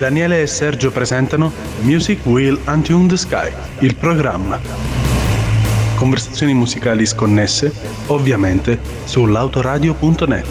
Daniele 0.00 0.40
e 0.40 0.46
Sergio 0.46 0.90
presentano 0.90 1.52
Music 1.82 2.24
Will 2.24 2.58
Untune 2.66 3.06
the 3.06 3.18
Sky, 3.18 3.52
il 3.80 3.94
programma. 3.96 4.58
Conversazioni 5.94 6.54
musicali 6.54 7.04
sconnesse, 7.04 7.70
ovviamente, 8.06 8.80
sull'autoradio.net. 9.04 10.46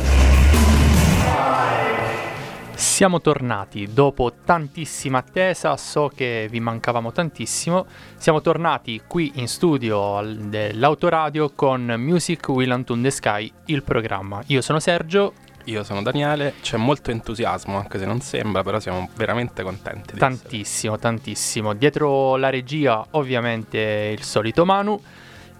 Siamo 2.75 3.21
tornati 3.21 3.89
dopo 3.91 4.31
tantissima 4.45 5.17
attesa, 5.17 5.75
so 5.77 6.11
che 6.13 6.47
vi 6.47 6.59
mancavamo 6.59 7.11
tantissimo. 7.11 7.87
Siamo 8.17 8.41
tornati 8.41 9.01
qui 9.07 9.31
in 9.37 9.47
studio 9.47 10.21
dell'autoradio 10.21 11.53
con 11.55 11.95
Music 11.97 12.47
Will 12.49 12.69
Untune 12.69 13.01
the 13.01 13.09
Sky, 13.09 13.51
il 13.65 13.81
programma. 13.81 14.43
Io 14.45 14.61
sono 14.61 14.79
Sergio 14.79 15.33
io 15.69 15.83
sono 15.83 16.01
Daniele, 16.01 16.55
c'è 16.61 16.77
molto 16.77 17.11
entusiasmo, 17.11 17.77
anche 17.77 17.99
se 17.99 18.05
non 18.05 18.21
sembra, 18.21 18.63
però 18.63 18.79
siamo 18.79 19.09
veramente 19.15 19.63
contenti. 19.63 20.17
tantissimo, 20.17 20.95
essere. 20.95 21.09
tantissimo. 21.09 21.73
Dietro 21.73 22.35
la 22.35 22.49
regia 22.49 23.05
ovviamente 23.11 24.13
il 24.17 24.23
solito 24.23 24.65
Manu. 24.65 24.99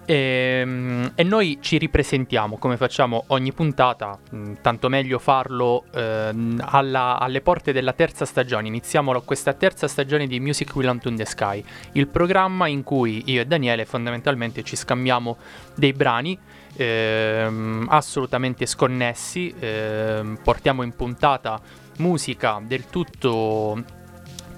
E, 0.04 0.14
ehm, 0.62 1.12
e, 1.14 1.22
noi 1.22 1.58
ci 1.60 1.78
ripresentiamo 1.78 2.56
come 2.56 2.76
facciamo 2.76 3.24
ogni 3.28 3.52
puntata, 3.52 4.18
mm, 4.34 4.54
tanto 4.60 4.88
meglio 4.88 5.20
farlo 5.20 5.84
eh, 5.94 6.32
alla, 6.58 7.18
alle 7.20 7.40
porte 7.42 7.72
della 7.72 7.92
terza 7.92 8.24
stagione. 8.24 8.66
Iniziamo 8.66 9.20
questa 9.20 9.52
terza 9.52 9.86
stagione 9.86 10.26
di 10.26 10.40
Music 10.40 10.74
Will 10.74 10.88
Untune 10.88 11.16
the 11.16 11.24
Sky, 11.24 11.62
il 11.92 12.08
programma 12.08 12.66
in 12.66 12.82
cui 12.82 13.22
io 13.26 13.42
e 13.42 13.46
Daniele 13.46 13.84
fondamentalmente 13.84 14.64
ci 14.64 14.74
scambiamo 14.74 15.36
dei 15.76 15.92
brani 15.92 16.36
ehm, 16.76 17.86
assolutamente 17.88 18.66
sconnessi, 18.66 19.54
ehm, 19.58 20.38
portiamo 20.42 20.82
in 20.82 20.94
puntata 20.94 21.60
musica 21.98 22.60
del 22.64 22.86
tutto 22.86 23.99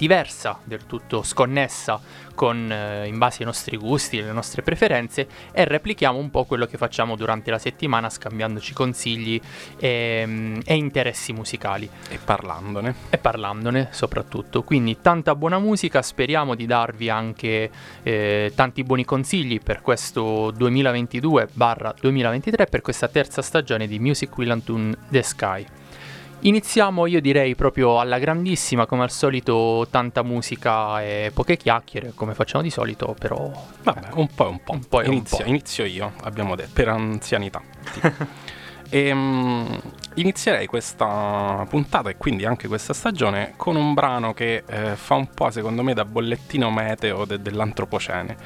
diversa, 0.03 0.59
del 0.65 0.85
tutto 0.85 1.23
sconnessa 1.23 2.01
con, 2.35 2.73
eh, 2.73 3.07
in 3.07 3.19
base 3.19 3.37
ai 3.41 3.45
nostri 3.45 3.77
gusti, 3.77 4.19
alle 4.19 4.33
nostre 4.33 4.63
preferenze 4.63 5.29
e 5.53 5.65
replichiamo 5.65 6.19
un 6.19 6.29
po' 6.29 6.45
quello 6.45 6.67
che 6.67 6.77
facciamo 6.77 7.15
durante 7.15 7.53
la 7.53 7.59
settimana 7.59 8.11
scambiandoci 8.11 8.73
consigli 8.73 9.41
e, 9.79 10.25
mm, 10.27 10.59
e 10.65 10.75
interessi 10.75 11.33
musicali. 11.33 11.89
E 12.09 12.19
parlandone. 12.19 12.97
E 13.11 13.19
parlandone 13.19 13.91
soprattutto. 13.93 14.65
Quindi 14.65 15.01
tanta 15.01 15.37
buona 15.37 15.61
musica, 15.61 16.03
speriamo 16.03 16.57
di 16.57 16.67
darvi 16.67 17.09
anche 17.09 17.71
eh, 18.03 18.53
tanti 18.57 18.83
buoni 18.83 19.05
consigli 19.05 19.61
per 19.61 19.83
questo 19.83 20.51
2022-2023, 20.51 22.69
per 22.69 22.81
questa 22.81 23.07
terza 23.07 23.41
stagione 23.41 23.87
di 23.87 24.01
Music 24.01 24.37
Will 24.37 24.51
Untune 24.51 24.97
the 25.11 25.23
Sky. 25.23 25.65
Iniziamo 26.45 27.07
io 27.07 27.21
direi 27.21 27.55
proprio 27.55 28.01
alla 28.01 28.19
grandissima, 28.19 28.85
come 28.85 29.05
al 29.05 29.13
solito 29.13 29.87
tanta 29.89 30.25
musica 30.25 31.01
e 31.01 31.31
poche 31.33 31.57
chiacchiere, 31.57 32.13
come 32.17 32.35
facciamo 32.35 32.65
di 32.65 32.71
solito, 32.71 33.15
però... 33.17 33.49
Vabbè, 33.85 34.09
un 34.15 34.27
po' 34.27 34.47
e 34.47 34.49
un 34.49 34.61
po'. 34.65 34.73
Un 34.73 34.85
po' 34.89 35.03
inizio, 35.03 35.37
un 35.37 35.45
po'. 35.45 35.49
inizio 35.49 35.85
io, 35.85 36.13
abbiamo 36.23 36.57
detto, 36.57 36.71
per 36.73 36.89
anzianità. 36.89 37.63
e, 38.91 39.13
um, 39.13 39.81
inizierei 40.15 40.67
questa 40.67 41.65
puntata 41.69 42.11
e 42.11 42.17
quindi 42.17 42.45
anche 42.45 42.67
questa 42.67 42.93
stagione 42.93 43.55
con 43.57 43.77
un 43.77 43.95
brano 43.95 44.35
che 44.35 44.65
eh, 44.67 44.97
fa 44.97 45.15
un 45.15 45.29
po' 45.33 45.49
secondo 45.51 45.85
me 45.85 45.95
da 45.95 46.05
bollettino 46.05 46.71
meteo 46.71 47.25
de- 47.25 47.41
dell'antropocene 47.41 48.37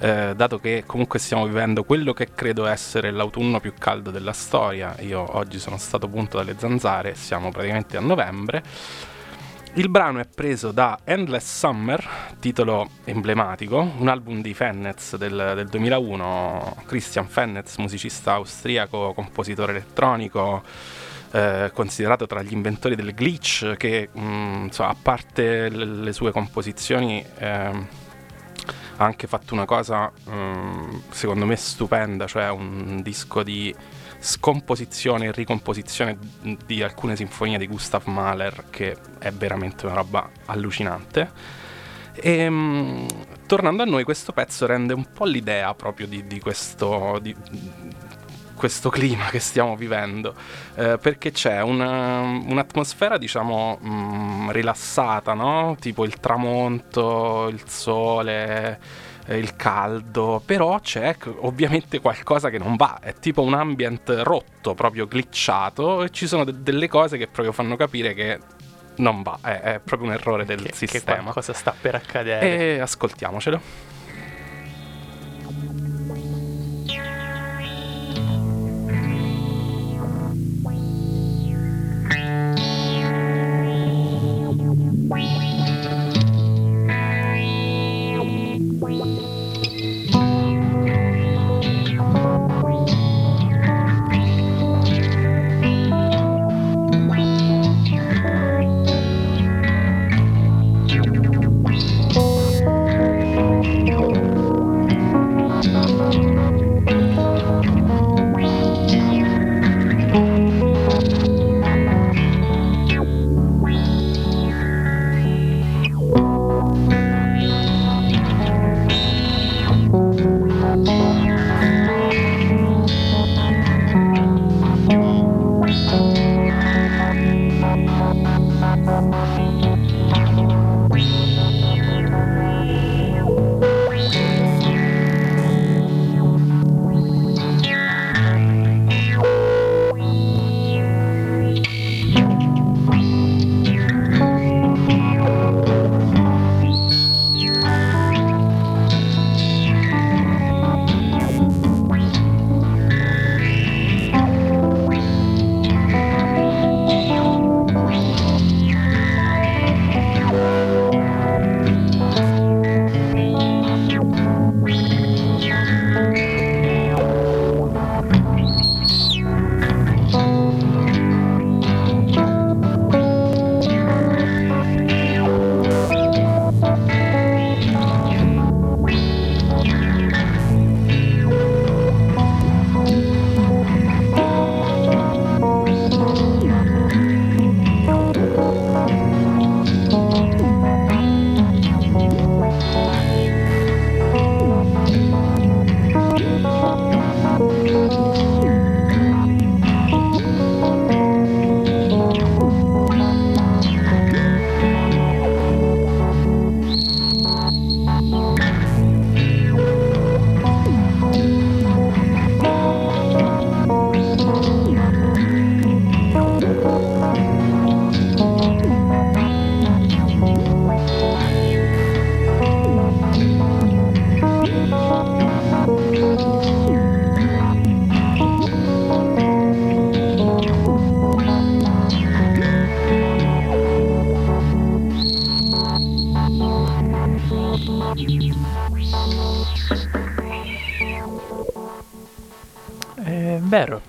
eh, 0.00 0.32
dato 0.34 0.58
che 0.58 0.84
comunque 0.86 1.18
stiamo 1.18 1.44
vivendo 1.46 1.84
quello 1.84 2.14
che 2.14 2.28
credo 2.34 2.64
essere 2.64 3.10
l'autunno 3.10 3.60
più 3.60 3.74
caldo 3.78 4.10
della 4.10 4.32
storia, 4.32 4.96
io 5.00 5.36
oggi 5.36 5.58
sono 5.58 5.76
stato 5.76 6.08
punto 6.08 6.38
dalle 6.38 6.54
zanzare, 6.58 7.14
siamo 7.14 7.50
praticamente 7.50 7.98
a 7.98 8.00
novembre. 8.00 8.62
Il 9.74 9.90
brano 9.90 10.18
è 10.18 10.26
preso 10.26 10.72
da 10.72 11.00
Endless 11.04 11.58
Summer, 11.58 12.04
titolo 12.40 12.88
emblematico, 13.04 13.92
un 13.98 14.08
album 14.08 14.40
di 14.40 14.54
Fennez 14.54 15.16
del, 15.16 15.52
del 15.54 15.68
2001, 15.68 16.76
Christian 16.86 17.28
Fennez, 17.28 17.76
musicista 17.76 18.32
austriaco, 18.32 19.12
compositore 19.12 19.72
elettronico, 19.72 20.62
eh, 21.30 21.70
considerato 21.74 22.26
tra 22.26 22.42
gli 22.42 22.52
inventori 22.52 22.96
del 22.96 23.14
glitch, 23.14 23.76
che 23.76 24.08
mh, 24.10 24.20
mm, 24.20 24.64
insomma, 24.64 24.88
a 24.88 24.96
parte 25.00 25.68
le, 25.68 25.84
le 25.84 26.12
sue 26.12 26.32
composizioni... 26.32 27.24
Eh, 27.38 27.99
ha 29.00 29.04
anche 29.06 29.26
fatto 29.26 29.54
una 29.54 29.64
cosa 29.64 30.12
um, 30.26 31.02
secondo 31.10 31.46
me 31.46 31.56
stupenda, 31.56 32.26
cioè 32.26 32.50
un 32.50 33.00
disco 33.02 33.42
di 33.42 33.74
scomposizione 34.18 35.26
e 35.26 35.32
ricomposizione 35.32 36.18
di 36.66 36.82
alcune 36.82 37.16
sinfonie 37.16 37.56
di 37.56 37.66
Gustav 37.66 38.04
Mahler 38.04 38.64
che 38.68 38.94
è 39.18 39.30
veramente 39.32 39.86
una 39.86 39.94
roba 39.94 40.28
allucinante. 40.44 41.30
E 42.12 42.46
um, 42.46 43.06
tornando 43.46 43.82
a 43.82 43.86
noi, 43.86 44.04
questo 44.04 44.32
pezzo 44.32 44.66
rende 44.66 44.92
un 44.92 45.06
po' 45.10 45.24
l'idea 45.24 45.72
proprio 45.72 46.06
di, 46.06 46.26
di 46.26 46.38
questo. 46.38 47.18
Di, 47.22 47.34
questo 48.60 48.90
clima 48.90 49.30
che 49.30 49.38
stiamo 49.38 49.74
vivendo, 49.74 50.34
eh, 50.74 50.98
perché 51.00 51.30
c'è 51.30 51.62
una, 51.62 52.20
un'atmosfera, 52.20 53.16
diciamo, 53.16 53.78
mh, 53.80 53.88
mm, 53.88 54.50
rilassata, 54.50 55.32
no? 55.32 55.78
Tipo 55.80 56.04
il 56.04 56.20
tramonto, 56.20 57.48
il 57.50 57.62
sole, 57.66 58.78
eh, 59.24 59.38
il 59.38 59.56
caldo, 59.56 60.42
però 60.44 60.78
c'è 60.78 61.16
ovviamente 61.38 62.00
qualcosa 62.00 62.50
che 62.50 62.58
non 62.58 62.76
va, 62.76 62.98
è 63.00 63.14
tipo 63.14 63.40
un 63.40 63.54
ambient 63.54 64.20
rotto, 64.24 64.74
proprio 64.74 65.06
glitchato, 65.06 66.02
e 66.02 66.10
ci 66.10 66.26
sono 66.26 66.44
de- 66.44 66.62
delle 66.62 66.86
cose 66.86 67.16
che 67.16 67.28
proprio 67.28 67.54
fanno 67.54 67.76
capire 67.76 68.12
che 68.12 68.38
non 68.96 69.22
va, 69.22 69.38
è, 69.40 69.58
è 69.58 69.80
proprio 69.82 70.10
un 70.10 70.14
errore 70.16 70.44
del 70.44 70.60
che, 70.60 70.74
sistema. 70.74 71.28
Che 71.28 71.32
cosa 71.32 71.54
sta 71.54 71.74
per 71.80 71.94
accadere? 71.94 72.74
E 72.76 72.78
ascoltiamocelo. 72.78 73.89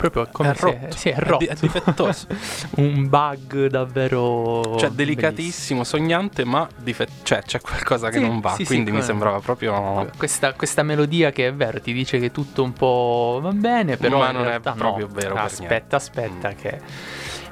Proprio 0.09 0.27
come 0.31 0.51
è 0.51 0.55
rotto. 0.55 0.91
Se, 0.91 0.97
sì, 0.97 1.09
è 1.09 1.17
rotto. 1.17 1.47
È, 1.47 1.55
difettoso. 1.59 2.27
un 2.77 3.07
bug 3.07 3.67
davvero 3.67 4.77
cioè 4.77 4.89
delicatissimo, 4.89 5.81
bellissimo. 5.81 5.83
sognante, 5.83 6.43
ma 6.43 6.67
dife- 6.77 7.07
cioè 7.23 7.43
c'è 7.43 7.61
qualcosa 7.61 8.09
che 8.09 8.17
sì, 8.17 8.23
non 8.23 8.39
va, 8.39 8.55
sì, 8.55 8.65
quindi 8.65 8.91
mi 8.91 9.01
sembrava 9.01 9.39
proprio 9.39 10.09
questa, 10.17 10.53
questa, 10.53 10.83
melodia 10.83 11.31
che 11.31 11.47
è 11.47 11.53
vero, 11.53 11.79
ti 11.79 11.93
dice 11.93 12.19
che 12.19 12.31
tutto 12.31 12.63
un 12.63 12.73
po' 12.73 13.39
va 13.41 13.51
bene, 13.51 13.97
però 13.97 14.19
ma 14.19 14.31
non 14.31 14.47
è 14.47 14.59
proprio 14.59 15.07
no. 15.07 15.13
vero. 15.13 15.35
Aspetta, 15.35 15.97
aspetta 15.97 16.49
mm. 16.49 16.53
che 16.53 16.79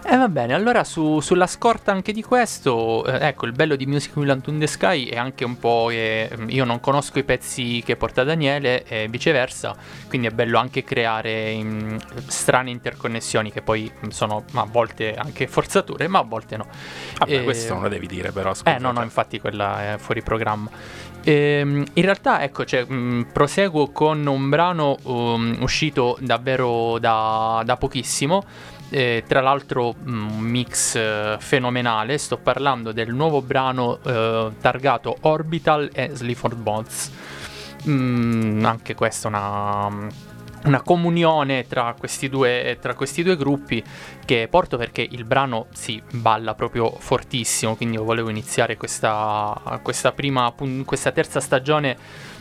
e 0.01 0.13
eh, 0.13 0.17
va 0.17 0.29
bene, 0.29 0.53
allora 0.53 0.83
su, 0.83 1.19
sulla 1.19 1.45
scorta 1.45 1.91
anche 1.91 2.13
di 2.13 2.23
questo, 2.23 3.05
eh, 3.05 3.27
ecco, 3.27 3.45
il 3.45 3.51
bello 3.51 3.75
di 3.75 3.85
Music 3.85 4.15
Will 4.15 4.41
in 4.45 4.59
the 4.59 4.67
Sky 4.67 5.05
è 5.05 5.17
anche 5.17 5.43
un 5.43 5.59
po' 5.59 5.87
che 5.89 6.29
mm, 6.35 6.49
io 6.49 6.63
non 6.63 6.79
conosco 6.79 7.19
i 7.19 7.23
pezzi 7.23 7.83
che 7.85 7.95
porta 7.95 8.23
Daniele 8.23 8.85
e 8.85 9.07
viceversa, 9.09 9.75
quindi 10.07 10.27
è 10.27 10.31
bello 10.31 10.57
anche 10.57 10.83
creare 10.83 11.51
in, 11.51 11.97
strane 12.27 12.69
interconnessioni 12.69 13.51
che 13.51 13.61
poi 13.61 13.91
mm, 13.91 14.09
sono 14.09 14.45
a 14.53 14.65
volte 14.65 15.15
anche 15.15 15.47
forzature, 15.47 16.07
ma 16.07 16.19
a 16.19 16.23
volte 16.23 16.55
no. 16.57 16.67
Vabbè, 17.17 17.39
e, 17.39 17.43
questo 17.43 17.73
non 17.73 17.83
lo 17.83 17.89
devi 17.89 18.07
dire 18.07 18.31
però. 18.31 18.53
Scusate. 18.53 18.77
Eh 18.77 18.79
no, 18.79 18.91
no, 18.91 19.03
infatti 19.03 19.39
quella 19.39 19.93
è 19.93 19.97
fuori 19.97 20.21
programma. 20.23 20.69
Ehm, 21.23 21.85
in 21.93 22.03
realtà, 22.03 22.41
ecco, 22.41 22.63
cioè, 22.63 22.85
mh, 22.87 22.93
mm, 22.93 23.21
proseguo 23.33 23.91
con 23.91 24.25
un 24.25 24.49
brano 24.49 24.97
um, 25.03 25.57
uscito 25.59 26.17
davvero 26.21 26.97
da, 26.99 27.61
da 27.65 27.75
pochissimo 27.75 28.77
eh, 28.89 29.23
tra 29.27 29.41
l'altro 29.41 29.93
mm, 29.93 30.29
un 30.29 30.39
mix 30.39 30.95
eh, 30.95 31.37
fenomenale, 31.39 32.17
sto 32.17 32.37
parlando 32.37 32.91
del 32.91 33.13
nuovo 33.13 33.41
brano 33.41 33.99
eh, 34.03 34.51
targato 34.59 35.17
Orbital 35.21 35.89
e 35.93 36.09
Sleaford 36.13 36.57
Bonds. 36.57 37.11
Mm, 37.87 38.65
anche 38.65 38.95
questa 38.95 39.27
è 39.27 39.31
una, 39.31 40.07
una 40.65 40.81
comunione 40.81 41.65
tra 41.67 41.95
questi, 41.97 42.27
due, 42.27 42.77
tra 42.81 42.93
questi 42.93 43.23
due 43.23 43.37
gruppi 43.37 43.83
che 44.25 44.47
porto 44.49 44.77
perché 44.77 45.07
il 45.09 45.23
brano 45.23 45.67
si 45.73 46.01
balla 46.11 46.55
proprio 46.55 46.91
fortissimo, 46.91 47.75
quindi 47.75 47.95
io 47.95 48.03
volevo 48.03 48.29
iniziare 48.29 48.75
questa, 48.75 49.79
questa, 49.81 50.11
prima, 50.11 50.53
questa 50.85 51.11
terza 51.11 51.39
stagione 51.39 51.97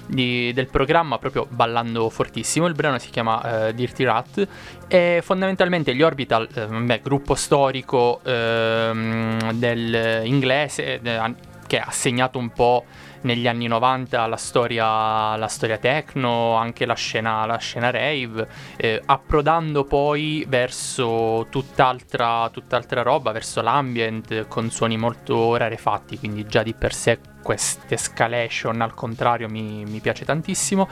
di, 0.09 0.53
del 0.53 0.67
programma 0.67 1.19
proprio 1.19 1.47
ballando 1.49 2.09
fortissimo. 2.09 2.67
Il 2.67 2.75
brano 2.75 2.99
si 2.99 3.11
chiama 3.11 3.69
uh, 3.69 3.73
Dirty 3.73 4.05
Rat 4.05 4.49
e 4.89 5.21
fondamentalmente 5.23 5.95
gli 5.95 6.03
Orbital, 6.03 6.49
eh, 6.53 6.67
beh, 6.67 7.01
gruppo 7.03 7.35
storico 7.35 8.21
eh, 8.25 9.37
del 9.55 10.23
inglese 10.25 11.01
eh, 11.01 11.35
che 11.67 11.79
ha 11.79 11.91
segnato 11.91 12.39
un 12.39 12.51
po' 12.51 12.85
negli 13.23 13.47
anni 13.47 13.67
90 13.67 14.27
la 14.27 14.37
storia, 14.37 15.37
la 15.37 15.49
storia 15.49 15.79
techno, 15.79 16.55
anche 16.55 16.87
la 16.87 16.95
scena, 16.95 17.45
la 17.47 17.59
scena 17.59 17.91
rave, 17.91 18.49
eh, 18.77 19.03
approdando 19.05 19.85
poi 19.85 20.45
verso 20.49 21.47
tutt'altra, 21.51 22.49
tutt'altra 22.51 23.03
roba, 23.03 23.33
verso 23.33 23.61
l'ambient 23.61 24.47
con 24.49 24.71
suoni 24.71 24.97
molto 24.97 25.57
rarefatti, 25.57 26.19
quindi 26.19 26.47
già 26.47 26.63
di 26.63 26.75
per 26.75 26.95
sé 26.95 27.19
questa 27.43 27.95
escalation 27.95 28.81
al 28.81 28.95
contrario 28.95 29.49
mi, 29.49 29.85
mi 29.85 30.01
piace 30.01 30.25
tantissimo 30.25 30.89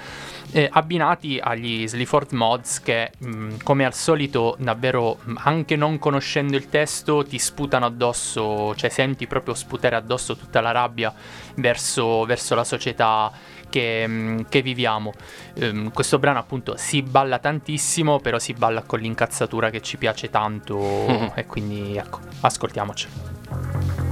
eh, 0.53 0.69
abbinati 0.71 1.39
agli 1.43 1.87
Sleaford 1.87 2.33
mods 2.33 2.81
che 2.81 3.13
mh, 3.19 3.29
mm, 3.29 3.51
come 3.63 3.85
al 3.85 3.95
solito 3.95 4.57
davvero 4.59 5.19
mm, 5.29 5.37
anche 5.41 5.77
non 5.77 5.99
conoscendo 5.99 6.57
il 6.57 6.69
testo 6.69 7.25
ti 7.25 7.39
sputano 7.39 7.87
addosso 7.87 8.75
cioè 8.75 8.91
senti 8.91 9.27
proprio 9.27 9.55
sputare 9.55 9.97
addosso 9.97 10.37
tutta 10.37 10.61
la 10.61 10.71
rabbia 10.71 11.13
verso, 11.57 12.25
verso 12.25 12.55
la 12.55 12.65
società 12.65 13.31
che, 13.69 14.05
mm, 14.07 14.41
che 14.49 14.63
viviamo 14.63 15.13
um, 15.57 15.91
questo 15.93 16.19
brano 16.19 16.39
appunto 16.39 16.77
si 16.77 17.03
balla 17.03 17.39
tantissimo 17.39 18.21
però 18.21 18.39
si 18.39 18.53
balla 18.53 18.83
con 18.83 19.01
l'incazzatura 19.01 19.71
che 19.71 19.83
ci 19.83 19.97
piace 19.97 20.31
tanto 20.31 20.79
mm-hmm. 20.79 21.29
e 21.35 21.47
quindi 21.47 21.97
ecco 21.97 22.21
ascoltiamocelo 22.41 24.06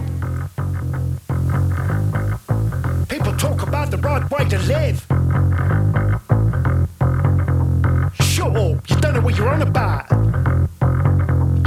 People 3.85 4.01
the 4.01 4.09
right 4.09 4.31
way 4.31 4.49
to 4.49 4.59
live. 4.61 5.07
Shut 8.19 8.57
up, 8.57 8.89
you 8.89 8.97
don't 8.97 9.15
know 9.15 9.21
what 9.21 9.37
you're 9.37 9.51
on 9.51 9.61
about. 9.61 10.11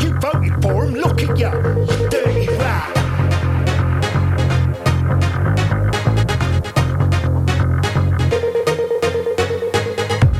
You 0.02 0.10
voted 0.20 0.64
for 0.64 0.86
him, 0.86 0.96
look 0.96 1.22
at 1.22 1.38
you, 1.38 1.46
you 1.46 2.10
dirty 2.10 2.48
rat. 2.58 2.94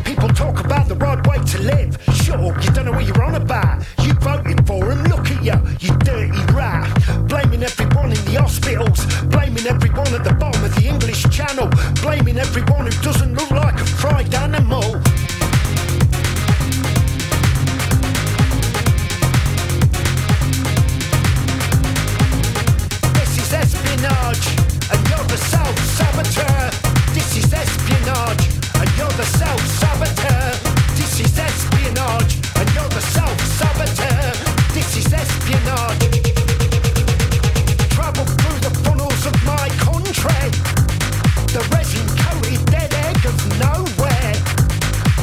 People 0.04 0.30
talk 0.30 0.60
about 0.66 0.88
the 0.88 0.96
right 0.96 1.28
way 1.28 1.38
to 1.46 1.60
live. 1.60 1.98
Shut 2.16 2.40
up, 2.40 2.64
you 2.64 2.72
don't 2.72 2.86
know 2.86 2.92
what 2.94 3.06
you're 3.06 3.24
on 3.24 3.36
about. 3.36 3.86
You 4.02 4.14
voted 4.14 4.66
for 4.66 4.92
him, 4.92 5.04
look 5.04 5.30
at 5.30 5.44
you, 5.44 5.54
you 5.80 5.96
dirty 6.00 6.54
rat. 6.54 6.97
The 8.28 8.42
hospitals, 8.42 9.06
blaming 9.28 9.66
everyone 9.68 10.14
at 10.14 10.26
the 10.26 10.34
bottom 10.34 10.62
of 10.62 10.76
the 10.76 10.86
English 10.86 11.24
Channel, 11.32 11.70
blaming 12.02 12.38
everyone 12.38 12.86
who 12.86 12.92
doesn't 13.02 13.34
look 13.34 13.50
like 13.52 13.80
a 13.80 13.86
fried 13.86 14.36
animal. 14.36 14.84
This 23.16 23.32
is 23.40 23.54
espionage, 23.54 24.48
and 24.92 25.00
you're 25.08 25.28
the 25.32 25.40
self-saboteur. 25.48 26.68
This 27.16 27.32
is 27.38 27.54
espionage, 27.54 28.44
and 28.76 28.90
you're 29.00 29.16
the 29.16 29.28
self-saboteur. 29.40 30.52
This 31.00 31.22
is 31.24 31.32
espionage, 31.40 32.36
and 32.60 32.68
you're 32.76 32.92
the 32.92 33.02
self-saboteur. 33.16 34.36
This 34.76 34.98
is 34.98 35.14
espionage. 35.14 36.47
The 41.54 41.62
resin 41.74 42.08
coated 42.18 42.66
dead 42.66 42.92
of 43.26 43.38
nowhere. 43.60 44.34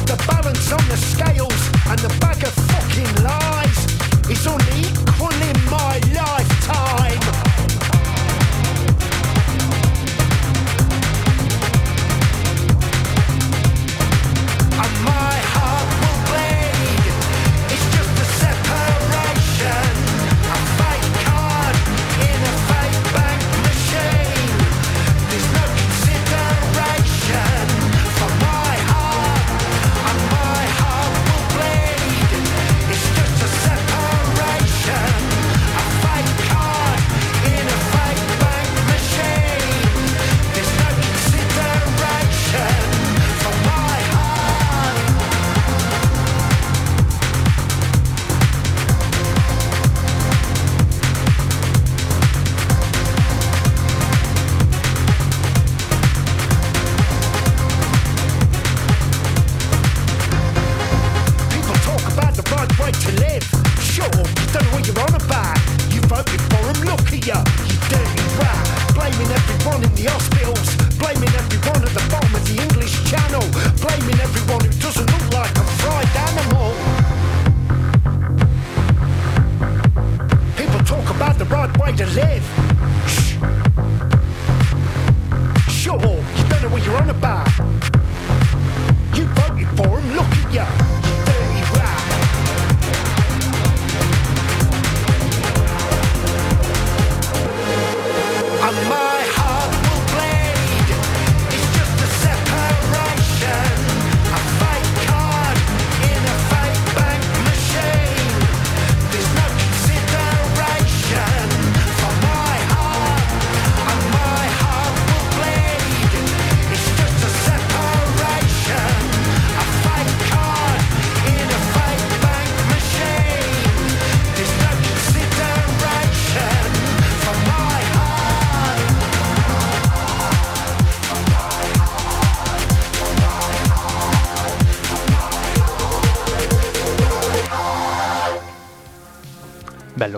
The 0.07 0.15
balance 0.27 0.71
on 0.71 0.87
the 0.87 0.95
scales 0.95 1.61
and 1.87 1.99
the 1.99 2.15
bag 2.19 2.41
of 2.43 2.53
fucking 2.53 3.23
lies 3.23 3.55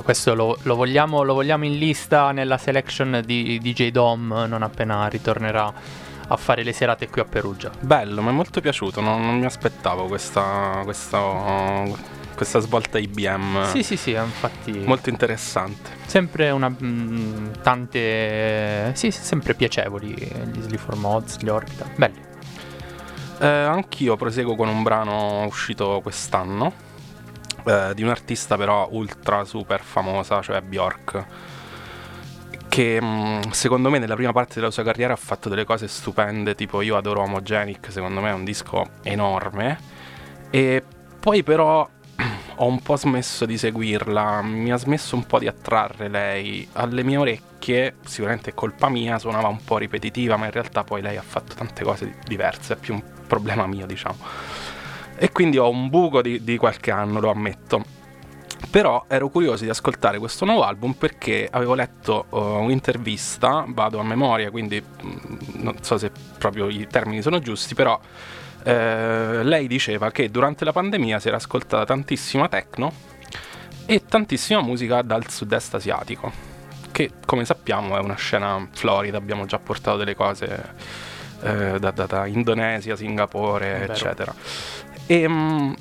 questo 0.07 0.33
lo, 0.33 0.57
lo, 0.61 0.75
vogliamo, 0.75 1.21
lo, 1.23 1.33
vogliamo, 1.33 1.65
in 1.65 1.77
lista 1.77 2.31
nella 2.31 2.57
selection 2.57 3.21
di 3.25 3.59
DJ 3.61 3.89
Dom 3.89 4.45
non 4.47 4.63
appena 4.63 5.05
ritornerà 5.07 5.73
a 6.29 6.37
fare 6.37 6.63
le 6.63 6.71
serate 6.71 7.09
qui 7.09 7.19
a 7.19 7.25
Perugia. 7.25 7.71
Bello, 7.81 8.21
mi 8.21 8.29
è 8.29 8.31
molto 8.31 8.61
piaciuto, 8.61 9.01
non, 9.01 9.19
non 9.25 9.37
mi 9.37 9.43
aspettavo 9.43 10.05
questa, 10.05 10.79
questa, 10.85 11.83
questa, 12.35 12.59
svolta 12.59 12.99
IBM. 12.99 13.65
Sì, 13.65 13.83
sì, 13.83 13.97
sì, 13.97 14.11
infatti. 14.11 14.71
Molto 14.85 15.09
interessante. 15.09 15.89
Sempre 16.05 16.51
una. 16.51 16.69
Mh, 16.69 16.77
mm, 16.85 17.51
tante. 17.61 18.91
Sì, 18.95 19.11
sempre 19.11 19.55
piacevoli 19.55 20.13
gli 20.13 20.61
Sleep 20.61 20.79
for 20.79 20.95
Mods, 20.95 21.37
gli 21.41 21.49
Orbital. 21.49 21.89
Belli. 21.97 22.21
Eh, 23.39 23.45
anch'io 23.45 24.15
proseguo 24.15 24.55
con 24.55 24.69
un 24.69 24.83
brano 24.83 25.45
uscito 25.45 25.99
quest'anno 26.01 26.87
eh, 27.67 27.93
di 27.93 28.03
un'artista 28.03 28.55
però 28.57 28.88
ultra 28.91 29.43
super 29.43 29.81
famosa, 29.81 30.41
cioè 30.41 30.62
Bjork 30.62 31.25
che 32.77 33.00
mm, 33.01 33.50
secondo 33.50 33.89
me 33.89 33.97
nella 33.97 34.15
prima 34.15 34.31
parte 34.31 34.55
della 34.55 34.71
sua 34.71 34.83
carriera 34.83 35.13
ha 35.13 35.17
fatto 35.17 35.50
delle 35.50 35.65
cose 35.65 35.88
stupende, 35.88 36.53
tipo 36.53 36.81
io 36.81 36.95
adoro 36.95 37.21
Homogenic, 37.21 37.91
secondo 37.91 38.21
me 38.21 38.29
è 38.29 38.33
un 38.33 38.43
disco 38.43 38.86
enorme 39.03 39.79
e 40.50 40.83
poi 41.19 41.43
però 41.43 41.88
ho 42.55 42.65
un 42.65 42.81
po' 42.81 42.95
smesso 42.95 43.45
di 43.45 43.57
seguirla, 43.57 44.41
mi 44.41 44.71
ha 44.71 44.77
smesso 44.77 45.15
un 45.15 45.25
po' 45.25 45.39
di 45.39 45.47
attrarre 45.47 46.07
lei. 46.07 46.67
Alle 46.74 47.03
mie 47.03 47.17
orecchie, 47.17 47.95
sicuramente 48.05 48.51
è 48.51 48.53
colpa 48.53 48.89
mia, 48.89 49.19
suonava 49.19 49.47
un 49.47 49.63
po' 49.63 49.77
ripetitiva, 49.77 50.38
ma 50.38 50.45
in 50.45 50.51
realtà 50.51 50.83
poi 50.83 51.01
lei 51.01 51.17
ha 51.17 51.24
fatto 51.24 51.55
tante 51.55 51.83
cose 51.83 52.15
diverse, 52.25 52.74
è 52.74 52.77
più 52.77 52.93
un 52.93 53.03
problema 53.27 53.67
mio, 53.67 53.86
diciamo. 53.86 54.17
E 55.17 55.31
quindi 55.31 55.57
ho 55.57 55.69
un 55.69 55.89
buco 55.89 56.21
di, 56.21 56.43
di 56.43 56.57
qualche 56.57 56.91
anno, 56.91 57.19
lo 57.19 57.29
ammetto. 57.29 57.83
Però 58.69 59.05
ero 59.07 59.29
curioso 59.29 59.63
di 59.63 59.69
ascoltare 59.69 60.19
questo 60.19 60.45
nuovo 60.45 60.63
album 60.63 60.93
perché 60.93 61.47
avevo 61.50 61.74
letto 61.74 62.25
uh, 62.29 62.38
un'intervista, 62.38 63.65
vado 63.67 64.00
a 64.00 64.03
memoria, 64.03 64.51
quindi 64.51 64.81
mh, 64.81 65.07
mm, 65.07 65.38
non 65.63 65.75
so 65.81 65.97
se 65.97 66.12
proprio 66.38 66.67
i 66.67 66.88
termini 66.88 67.21
sono 67.21 67.39
giusti, 67.39 67.75
però 67.75 68.00
eh, 68.63 69.43
lei 69.43 69.67
diceva 69.67 70.12
che 70.12 70.29
durante 70.29 70.65
la 70.65 70.74
pandemia 70.74 71.19
si 71.19 71.27
era 71.27 71.38
ascoltata 71.38 71.86
tantissima 71.86 72.50
techno 72.50 72.91
e 73.86 74.03
tantissima 74.05 74.62
musica 74.62 75.01
dal 75.01 75.29
sud-est 75.29 75.75
asiatico, 75.75 76.31
che 76.91 77.12
come 77.25 77.45
sappiamo 77.45 77.95
è 77.95 78.00
una 78.01 78.15
scena 78.15 78.67
florida, 78.71 79.17
abbiamo 79.17 79.45
già 79.45 79.57
portato 79.59 79.97
delle 79.97 80.15
cose 80.15 80.74
eh, 81.41 81.79
da, 81.79 81.91
da, 81.91 82.05
da, 82.05 82.25
Indonesia, 82.25 82.97
Singapore, 82.97 83.88
eccetera. 83.88 84.33
E, 85.07 85.27
mm, 85.27 85.73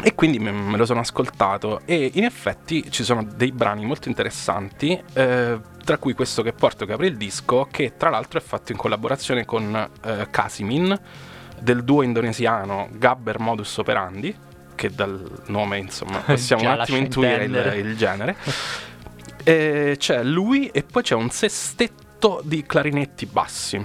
e 0.00 0.14
quindi 0.14 0.38
me, 0.38 0.76
lo 0.76 0.86
sono 0.86 1.00
ascoltato 1.00 1.80
e 1.84 2.12
in 2.14 2.24
effetti 2.24 2.88
ci 2.90 3.02
sono 3.02 3.24
dei 3.24 3.50
brani 3.50 3.84
molto 3.84 4.08
interessanti, 4.08 4.98
eh, 5.12 5.58
tra 5.84 5.98
cui 5.98 6.14
questo 6.14 6.42
che 6.42 6.52
porto 6.52 6.86
che 6.86 6.92
apre 6.92 7.08
il 7.08 7.16
disco, 7.16 7.66
che 7.70 7.96
tra 7.96 8.08
l'altro 8.08 8.38
è 8.38 8.42
fatto 8.42 8.70
in 8.70 8.78
collaborazione 8.78 9.44
con 9.44 9.74
eh, 10.04 10.28
Kasimin, 10.30 10.98
del 11.58 11.82
duo 11.82 12.02
indonesiano 12.02 12.88
Gabber 12.92 13.40
Modus 13.40 13.76
Operandi, 13.78 14.34
che 14.76 14.90
dal 14.90 15.42
nome 15.46 15.78
insomma 15.78 16.18
possiamo 16.24 16.62
un 16.62 16.80
attimo 16.80 16.98
intuire 16.98 17.44
il, 17.44 17.86
il, 17.86 17.96
genere. 17.96 18.36
E 19.44 19.94
c'è 19.98 20.22
lui 20.24 20.66
e 20.66 20.82
poi 20.82 21.02
c'è 21.02 21.14
un 21.14 21.30
sestetto 21.30 22.42
di 22.44 22.64
clarinetti 22.66 23.24
bassi. 23.24 23.82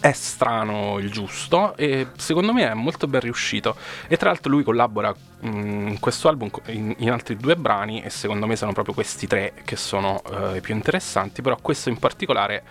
È 0.00 0.12
strano 0.12 0.98
il 0.98 1.10
giusto 1.10 1.76
e 1.76 2.08
secondo 2.16 2.52
me 2.52 2.70
è 2.70 2.74
molto 2.74 3.06
ben 3.06 3.20
riuscito. 3.20 3.76
E 4.06 4.16
tra 4.16 4.28
l'altro 4.30 4.50
lui 4.50 4.62
collabora 4.62 5.14
mm, 5.46 5.88
in 5.88 5.98
questo 5.98 6.28
album 6.28 6.50
in, 6.66 6.94
in, 6.98 7.10
altri 7.10 7.36
due 7.36 7.56
brani 7.56 8.02
e 8.02 8.10
secondo 8.10 8.46
me 8.46 8.56
sono 8.56 8.72
proprio 8.72 8.94
questi 8.94 9.26
tre 9.26 9.54
che 9.64 9.76
sono 9.76 10.22
uh, 10.30 10.54
i 10.54 10.60
più 10.60 10.74
interessanti, 10.74 11.42
però 11.42 11.56
questo 11.60 11.88
in 11.88 11.98
particolare 11.98 12.62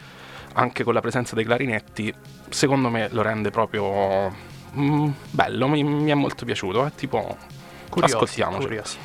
anche 0.54 0.84
con 0.84 0.94
la 0.94 1.02
presenza 1.02 1.36
dei 1.36 1.44
clarinetti, 1.44 2.14
secondo 2.50 2.90
me 2.90 3.10
lo 3.12 3.22
rende 3.22 3.52
proprio 3.52 4.34
mm, 4.76 5.10
bello, 5.30 5.68
mi, 5.68 5.84
mi, 5.84 6.10
è 6.10 6.16
molto 6.16 6.46
piaciuto, 6.46 6.86
è 6.86 6.92
tipo 6.94 7.38
curiosi, 7.90 8.14
ascoltiamoci. 8.14 8.64
Curiosi. 8.64 8.98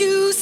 you 0.00 0.32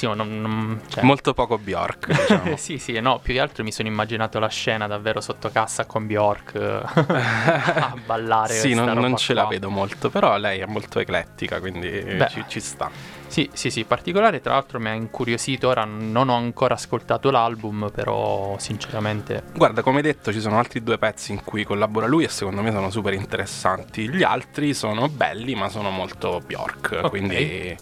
Fighissimo, 0.00 0.14
non, 0.14 0.40
non, 0.40 0.80
cioè... 0.88 1.04
molto 1.04 1.34
poco 1.34 1.58
Bjork. 1.58 2.06
Diciamo. 2.06 2.56
sì, 2.58 2.78
sì, 2.78 2.98
no, 3.00 3.18
più 3.18 3.34
che 3.34 3.40
altro 3.40 3.62
mi 3.62 3.72
sono 3.72 3.88
immaginato 3.88 4.38
la 4.38 4.48
scena 4.48 4.86
davvero 4.86 5.20
sotto 5.20 5.50
cassa 5.50 5.84
con 5.84 6.06
Bjork 6.06 6.54
a 6.56 7.94
ballare. 8.04 8.54
sì, 8.54 8.74
non, 8.74 8.90
non 8.98 9.16
ce 9.16 9.32
qua. 9.34 9.42
la 9.42 9.48
vedo 9.48 9.68
molto, 9.70 10.10
però 10.10 10.36
lei 10.36 10.60
è 10.60 10.66
molto 10.66 10.98
eclettica, 11.00 11.60
quindi 11.60 12.18
ci, 12.30 12.44
ci, 12.48 12.60
sta. 12.60 12.90
Sì, 13.26 13.48
sì, 13.52 13.70
sì, 13.70 13.84
particolare 13.84 14.40
tra 14.40 14.54
l'altro 14.54 14.80
mi 14.80 14.88
ha 14.88 14.92
incuriosito, 14.92 15.68
ora 15.68 15.84
non 15.84 16.28
ho 16.28 16.36
ancora 16.36 16.74
ascoltato 16.74 17.30
l'album, 17.30 17.90
però 17.94 18.56
sinceramente... 18.58 19.44
Guarda, 19.54 19.82
come 19.82 20.02
detto 20.02 20.32
ci 20.32 20.40
sono 20.40 20.58
altri 20.58 20.82
due 20.82 20.98
pezzi 20.98 21.32
in 21.32 21.44
cui 21.44 21.64
collabora 21.64 22.06
lui 22.06 22.24
e 22.24 22.28
secondo 22.28 22.62
me 22.62 22.72
sono 22.72 22.90
super 22.90 23.12
interessanti, 23.12 24.08
gli 24.08 24.22
altri 24.22 24.74
sono 24.74 25.08
belli 25.08 25.54
ma 25.54 25.68
sono 25.68 25.90
molto 25.90 26.40
Bjork, 26.44 26.90
okay. 26.90 27.08
quindi 27.08 27.76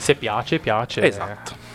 se 0.00 0.14
piace, 0.14 0.58
piace. 0.58 1.02
Esatto. 1.02 1.68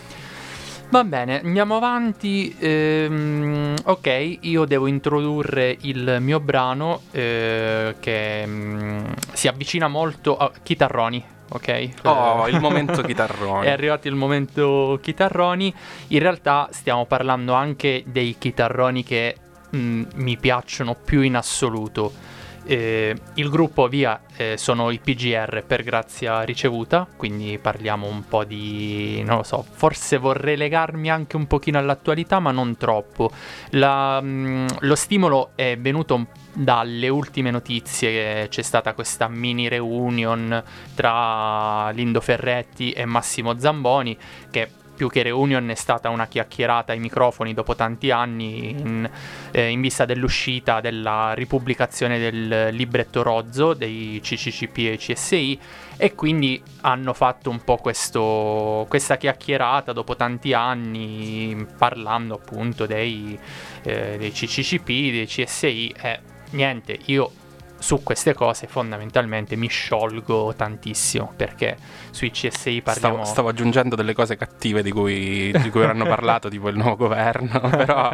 Va 0.88 1.04
bene, 1.04 1.40
andiamo 1.42 1.76
avanti. 1.76 2.54
Ehm, 2.58 3.74
ok, 3.84 4.38
io 4.40 4.64
devo 4.64 4.86
introdurre 4.86 5.76
il 5.82 6.18
mio 6.20 6.40
brano 6.40 7.02
eh, 7.12 7.96
che 7.98 8.44
mm, 8.46 9.04
si 9.32 9.48
avvicina 9.48 9.88
molto 9.88 10.36
a 10.36 10.50
Chitarroni. 10.62 11.24
Ok? 11.48 11.88
Oh, 12.02 12.48
il 12.48 12.58
momento 12.58 13.02
chitarroni. 13.02 13.66
È 13.66 13.70
arrivato 13.70 14.08
il 14.08 14.16
momento 14.16 14.98
chitarroni. 15.00 15.72
In 16.08 16.18
realtà 16.18 16.68
stiamo 16.72 17.04
parlando 17.06 17.52
anche 17.52 18.02
dei 18.04 18.34
chitarroni 18.36 19.04
che 19.04 19.36
mh, 19.70 19.78
mm, 19.78 20.02
mi 20.14 20.36
piacciono 20.36 20.94
più 20.94 21.20
in 21.20 21.36
assoluto. 21.36 22.34
Eh, 22.68 23.14
il 23.34 23.48
gruppo 23.48 23.86
via 23.86 24.22
eh, 24.36 24.56
sono 24.56 24.90
i 24.90 24.98
PGR 24.98 25.62
per 25.64 25.84
grazia 25.84 26.42
ricevuta, 26.42 27.06
quindi 27.16 27.58
parliamo 27.62 28.08
un 28.08 28.26
po' 28.26 28.42
di, 28.42 29.22
non 29.24 29.36
lo 29.36 29.42
so, 29.44 29.64
forse 29.68 30.16
vorrei 30.18 30.56
legarmi 30.56 31.08
anche 31.08 31.36
un 31.36 31.46
pochino 31.46 31.78
all'attualità, 31.78 32.40
ma 32.40 32.50
non 32.50 32.76
troppo. 32.76 33.30
La, 33.70 34.20
mh, 34.20 34.26
mm, 34.26 34.66
lo 34.80 34.94
stimolo 34.96 35.50
è 35.54 35.78
venuto 35.78 36.26
dalle 36.52 37.08
ultime 37.08 37.52
notizie, 37.52 38.48
c'è 38.48 38.62
stata 38.62 38.94
questa 38.94 39.28
mini 39.28 39.68
reunion 39.68 40.62
tra 40.94 41.90
Lindo 41.90 42.20
Ferretti 42.20 42.90
e 42.90 43.04
Massimo 43.04 43.58
Zamboni 43.58 44.16
che 44.50 44.70
più 44.96 45.08
che 45.08 45.22
reunion 45.22 45.70
è 45.70 45.74
stata 45.74 46.08
una 46.08 46.26
chiacchierata 46.26 46.92
ai 46.92 46.98
microfoni 46.98 47.54
dopo 47.54 47.76
tanti 47.76 48.10
anni 48.10 48.70
in, 48.70 49.08
eh, 49.52 49.68
in 49.68 49.80
vista 49.80 50.04
dell'uscita 50.04 50.80
della 50.80 51.34
ripubblicazione 51.34 52.18
del 52.18 52.74
libretto 52.74 53.22
rozzo 53.22 53.74
dei 53.74 54.18
CCCP 54.22 54.78
e 54.78 54.96
CSI 54.96 55.60
e 55.98 56.14
quindi 56.14 56.60
hanno 56.80 57.12
fatto 57.12 57.50
un 57.50 57.62
po' 57.62 57.76
questo, 57.76 58.86
questa 58.88 59.16
chiacchierata 59.16 59.92
dopo 59.92 60.16
tanti 60.16 60.52
anni 60.52 61.66
parlando 61.78 62.34
appunto 62.34 62.86
dei, 62.86 63.38
eh, 63.82 64.16
dei 64.18 64.32
CCCP, 64.32 64.86
dei 64.86 65.26
CSI 65.26 65.94
e 66.00 66.20
niente, 66.50 66.98
io 67.06 67.30
su 67.78 68.02
queste 68.02 68.34
cose 68.34 68.66
fondamentalmente 68.66 69.54
mi 69.56 69.68
sciolgo 69.68 70.54
tantissimo 70.54 71.32
perché 71.36 71.76
sui 72.16 72.30
CSI 72.30 72.80
parliamo... 72.80 73.16
Stavo, 73.16 73.24
stavo 73.30 73.48
aggiungendo 73.50 73.94
delle 73.94 74.14
cose 74.14 74.36
cattive 74.36 74.82
di 74.82 74.90
cui, 74.90 75.52
di 75.52 75.68
cui 75.68 75.84
hanno 75.84 76.06
parlato, 76.06 76.48
tipo 76.48 76.70
il 76.70 76.76
nuovo 76.76 76.96
governo, 76.96 77.60
però 77.68 78.10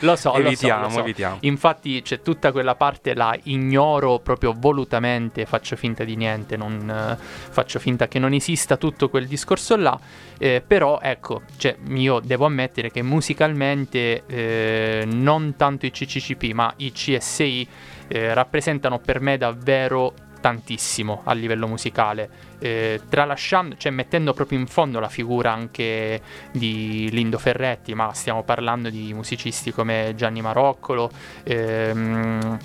lo 0.00 0.16
so, 0.16 0.34
evitiamo, 0.34 0.82
lo 0.82 0.88
so, 0.88 0.94
lo 0.94 0.94
so. 0.96 1.00
evitiamo. 1.00 1.36
Infatti 1.42 2.02
c'è 2.02 2.20
tutta 2.20 2.50
quella 2.50 2.74
parte 2.74 3.14
la 3.14 3.38
ignoro 3.44 4.18
proprio 4.18 4.52
volutamente, 4.56 5.46
faccio 5.46 5.76
finta 5.76 6.02
di 6.02 6.16
niente, 6.16 6.56
non, 6.56 7.16
faccio 7.16 7.78
finta 7.78 8.08
che 8.08 8.18
non 8.18 8.32
esista 8.32 8.76
tutto 8.76 9.08
quel 9.08 9.28
discorso 9.28 9.76
là, 9.76 9.96
eh, 10.38 10.60
però 10.66 10.98
ecco, 11.00 11.42
cioè, 11.58 11.76
io 11.90 12.18
devo 12.18 12.46
ammettere 12.46 12.90
che 12.90 13.02
musicalmente 13.02 14.24
eh, 14.26 15.04
non 15.06 15.54
tanto 15.56 15.86
i 15.86 15.92
CCCP 15.92 16.52
ma 16.52 16.72
i 16.78 16.90
CSI 16.90 17.68
eh, 18.08 18.34
rappresentano 18.34 18.98
per 18.98 19.20
me 19.20 19.36
davvero 19.36 20.12
tantissimo 20.46 21.22
a 21.24 21.32
livello 21.32 21.66
musicale, 21.66 22.30
eh, 22.60 23.00
tralasciando, 23.08 23.74
cioè 23.76 23.90
mettendo 23.90 24.32
proprio 24.32 24.60
in 24.60 24.68
fondo 24.68 25.00
la 25.00 25.08
figura 25.08 25.52
anche 25.52 26.22
di 26.52 27.08
Lindo 27.10 27.36
Ferretti, 27.36 27.94
ma 27.94 28.12
stiamo 28.12 28.44
parlando 28.44 28.88
di 28.88 29.12
musicisti 29.12 29.72
come 29.72 30.12
Gianni 30.14 30.42
Maroccolo, 30.42 31.10
ehm, 31.42 32.58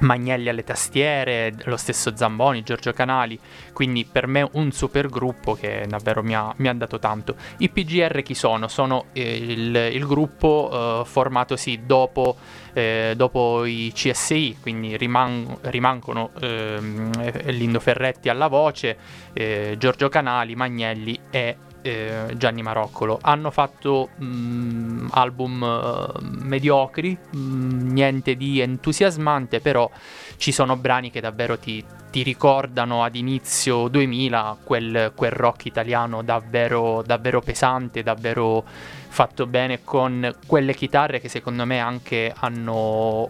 Magnelli 0.00 0.48
alle 0.48 0.64
tastiere, 0.64 1.54
lo 1.64 1.76
stesso 1.76 2.14
Zamboni, 2.14 2.62
Giorgio 2.62 2.92
Canali, 2.92 3.38
quindi 3.72 4.04
per 4.04 4.26
me 4.26 4.46
un 4.52 4.70
super 4.72 5.08
gruppo 5.08 5.54
che 5.54 5.86
davvero 5.88 6.22
mi 6.22 6.34
ha, 6.34 6.52
mi 6.56 6.68
ha 6.68 6.74
dato 6.74 6.98
tanto. 6.98 7.36
I 7.58 7.68
PGR 7.70 8.22
chi 8.22 8.34
sono? 8.34 8.68
Sono 8.68 9.06
il, 9.12 9.74
il, 9.74 10.06
gruppo 10.06 11.02
eh, 11.02 11.06
formatosi 11.06 11.82
dopo, 11.86 12.36
eh, 12.72 13.14
dopo, 13.16 13.64
i 13.64 13.90
CSI, 13.94 14.58
quindi 14.60 14.96
riman- 14.96 15.58
rimangono 15.62 16.30
ehm, 16.40 17.50
Lindo 17.50 17.80
Ferretti 17.80 18.28
alla 18.28 18.48
voce, 18.48 18.96
eh, 19.32 19.76
Giorgio 19.78 20.08
Canali, 20.08 20.54
Magnelli 20.54 21.18
e 21.30 21.56
eh, 21.82 22.34
Gianni 22.36 22.62
Maroccolo. 22.62 23.18
Hanno 23.20 23.50
fatto 23.50 24.10
mh, 24.16 24.24
mm, 24.24 25.06
album 25.10 25.62
uh, 25.62 26.18
mediocri, 26.20 27.16
mh, 27.30 27.38
mm, 27.38 27.90
niente 27.90 28.36
di 28.36 28.60
entusiasmante, 28.60 29.60
però 29.60 29.90
ci 30.36 30.52
sono 30.52 30.76
brani 30.76 31.10
che 31.10 31.20
davvero 31.20 31.58
ti, 31.58 31.84
ti 32.10 32.22
ricordano 32.22 33.04
ad 33.04 33.14
inizio 33.14 33.88
2000 33.88 34.58
quel, 34.62 35.12
quel 35.14 35.32
rock 35.32 35.66
italiano 35.66 36.22
davvero, 36.22 37.02
davvero 37.04 37.40
pesante, 37.40 38.02
davvero 38.02 38.64
fatto 38.64 39.46
bene 39.46 39.84
con 39.84 40.34
quelle 40.46 40.74
chitarre 40.74 41.20
che 41.20 41.28
secondo 41.28 41.66
me 41.66 41.80
anche 41.80 42.32
hanno 42.34 43.28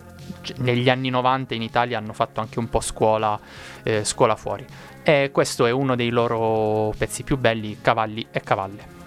negli 0.58 0.88
anni 0.88 1.10
90 1.10 1.54
in 1.54 1.62
Italia 1.62 1.98
hanno 1.98 2.12
fatto 2.12 2.40
anche 2.40 2.60
un 2.60 2.68
po' 2.68 2.80
scuola, 2.80 3.38
eh, 3.82 4.04
scuola 4.04 4.36
fuori 4.36 4.64
e 5.02 5.30
questo 5.32 5.66
è 5.66 5.70
uno 5.70 5.96
dei 5.96 6.10
loro 6.10 6.92
pezzi 6.96 7.22
più 7.22 7.36
belli, 7.36 7.78
Cavalli 7.80 8.26
e 8.30 8.40
Cavalle. 8.40 9.01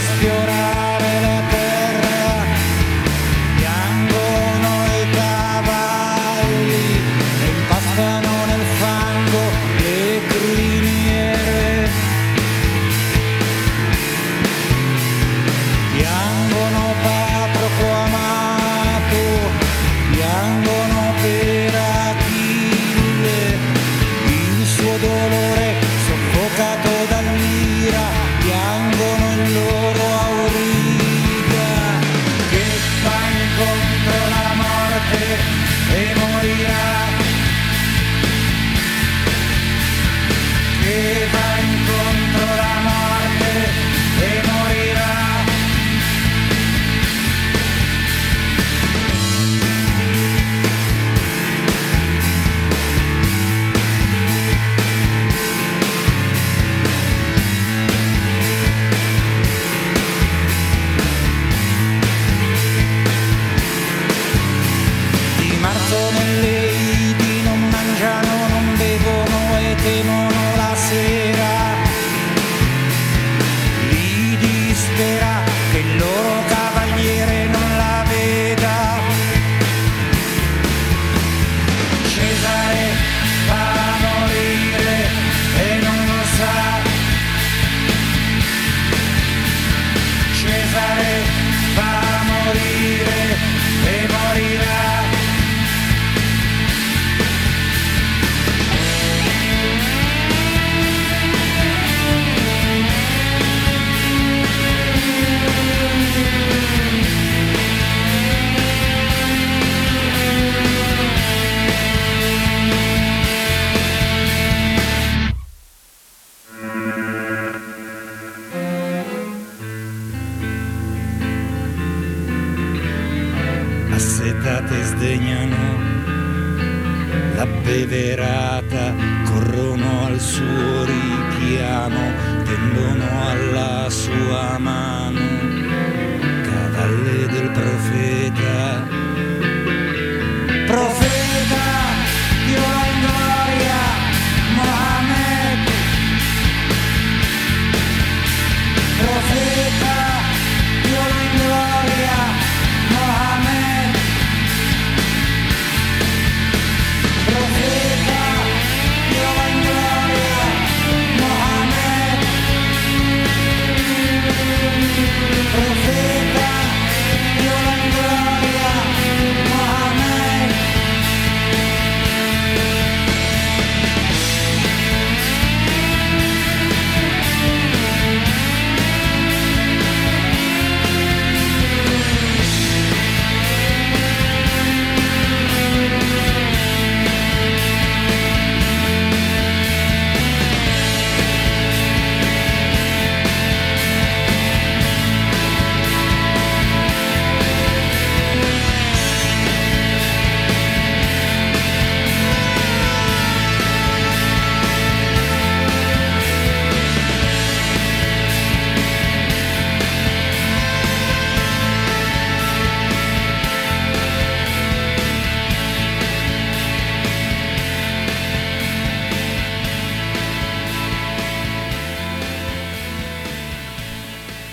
a. 0.00 0.97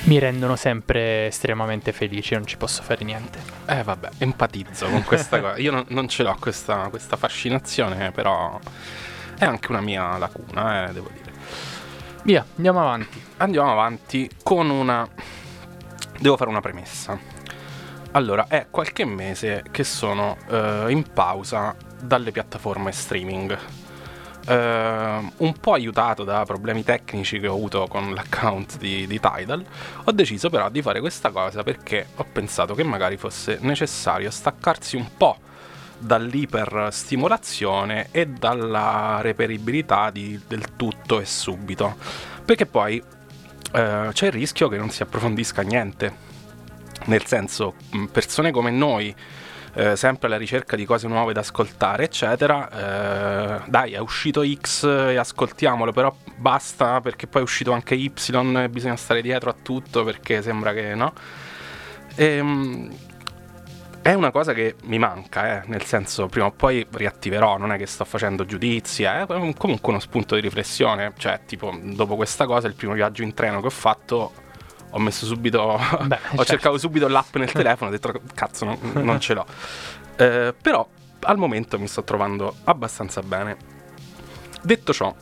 Mi 0.06 0.20
rendono 0.20 0.56
sempre 0.56 1.26
estremamente 1.26 1.92
felice, 1.92 2.36
non 2.36 2.46
ci 2.46 2.58
posso 2.58 2.84
fare 2.84 3.04
niente. 3.04 3.40
Eh 3.66 3.82
vabbè, 3.82 4.10
empatizzo 4.20 4.88
con 4.88 5.04
questa 5.04 5.42
cosa. 5.42 5.58
Io 5.58 5.72
non, 5.72 5.84
non 5.88 6.08
ce 6.08 6.22
l'ho 6.22 6.36
questa, 6.40 6.90
questa 6.90 7.18
fascinazione, 7.18 8.12
però 8.12 8.60
è 9.36 9.46
anche 9.46 9.72
una 9.72 9.82
mia 9.82 10.16
lacuna, 10.20 10.88
eh, 10.88 10.94
devo 10.94 11.10
dire. 11.12 11.32
Via, 12.22 12.46
andiamo 12.56 12.82
avanti. 12.82 13.20
Andiamo 13.38 13.72
avanti 13.72 14.30
con 14.44 14.70
una... 14.70 15.08
Devo 16.20 16.38
fare 16.38 16.52
una 16.52 16.62
premessa. 16.62 17.18
Allora, 18.12 18.46
è 18.48 18.68
qualche 18.70 19.06
mese 19.06 19.64
che 19.72 19.84
sono 19.84 20.38
eh, 20.48 20.86
in 20.90 21.04
pausa 21.14 21.76
dalle 22.00 22.32
piattaforme 22.32 22.92
streaming. 22.92 23.58
Eh, 24.48 25.32
un 25.38 25.54
po' 25.60 25.74
aiutato 25.74 26.24
da 26.24 26.46
problemi 26.46 26.84
tecnici 26.84 27.40
che 27.40 27.48
ho 27.48 27.56
avuto 27.56 27.88
con 27.88 28.14
l'account 28.14 28.78
di, 28.78 29.08
di 29.08 29.20
Tidal, 29.20 29.66
ho 30.04 30.12
deciso 30.12 30.50
però 30.50 30.70
di 30.70 30.84
fare 30.84 31.00
questa 31.00 31.32
cosa 31.32 31.64
perché 31.64 32.06
ho 32.16 32.28
pensato 32.32 32.76
che 32.76 32.84
magari 32.84 33.18
fosse 33.18 33.58
necessario 33.62 34.30
staccarsi 34.30 34.96
un 34.96 35.08
po' 35.18 35.40
dall'iperstimolazione 35.98 38.10
e 38.12 38.28
dalla 38.28 39.18
reperibilità 39.22 40.12
di, 40.12 40.40
del 40.48 40.76
tutto 40.76 41.20
e 41.20 41.26
subito. 41.26 41.96
Perché 42.44 42.68
poi 42.68 43.02
eh, 43.72 44.10
c'è 44.12 44.26
il 44.28 44.32
rischio 44.32 44.68
che 44.68 44.78
non 44.78 44.92
si 44.92 45.02
approfondisca 45.02 45.64
niente. 45.64 46.24
Nel 47.06 47.26
senso, 47.26 47.74
persone 48.12 48.52
come 48.52 48.70
noi, 48.72 49.16
eh, 49.76 49.96
sempre 49.96 50.28
alla 50.28 50.38
ricerca 50.38 50.76
di 50.76 50.86
cose 50.86 51.08
nuove 51.08 51.34
da 51.34 51.42
ascoltare, 51.42 52.06
eccetera, 52.06 52.70
eh, 52.70 53.62
dai, 53.68 53.94
è 53.94 54.00
uscito 54.00 54.42
X 54.44 54.84
e 54.86 55.18
ascoltiamolo, 55.18 55.92
però 55.92 56.16
basta 56.38 57.02
perché 57.02 57.28
poi 57.28 57.42
è 57.42 57.44
uscito 57.44 57.74
anche 57.74 57.96
Y 57.96 58.12
e 58.56 58.70
bisogna 58.70 58.96
stare 58.96 59.22
dietro 59.22 59.50
a 59.50 59.56
tutto 59.62 60.04
perché 60.04 60.42
sembra 60.42 60.74
che 60.74 60.96
no. 60.96 61.14
Ehm, 62.16 62.90
è 64.02 64.14
una 64.14 64.32
cosa 64.32 64.54
che 64.54 64.76
mi 64.84 65.00
manca, 65.00 65.64
eh, 65.64 65.68
nel 65.68 65.84
senso 65.84 66.28
prima 66.28 66.46
o 66.46 66.52
poi 66.52 66.86
riattiverò, 66.90 67.58
non 67.58 67.72
è 67.72 67.78
che 67.78 67.88
sto 67.88 68.06
facendo 68.06 68.46
giudizi, 68.46 69.04
eh, 69.04 69.24
è 69.24 69.26
comunque 69.26 69.80
uno 69.90 70.00
spunto 70.00 70.36
di 70.36 70.42
riflessione, 70.42 71.12
cioè 71.18 71.42
tipo 71.46 71.76
dopo 71.82 72.16
questa 72.16 72.46
cosa, 72.46 72.68
il 72.68 72.76
primo 72.76 72.94
viaggio 72.94 73.24
in 73.24 73.34
treno 73.34 73.60
che 73.62 73.66
ho 73.66 73.72
fatto, 73.72 74.32
ho 74.96 75.00
messo 75.00 75.26
subito, 75.26 75.78
Beh, 76.06 76.16
ho 76.16 76.20
certo. 76.30 76.44
cercato 76.46 76.78
subito 76.78 77.08
l'app 77.08 77.36
nel 77.36 77.52
telefono, 77.54 77.90
ho 77.90 77.94
detto 77.94 78.22
cazzo 78.34 78.64
non, 78.66 78.78
non 79.04 79.20
ce 79.20 79.34
l'ho, 79.34 79.46
Eh, 80.16 80.54
però 80.62 80.88
al 81.22 81.38
momento 81.38 81.78
mi 81.78 81.88
sto 81.88 82.04
trovando 82.04 82.56
abbastanza 82.64 83.22
bene. 83.22 83.58
Detto 84.62 84.94
ciò, 84.94 85.14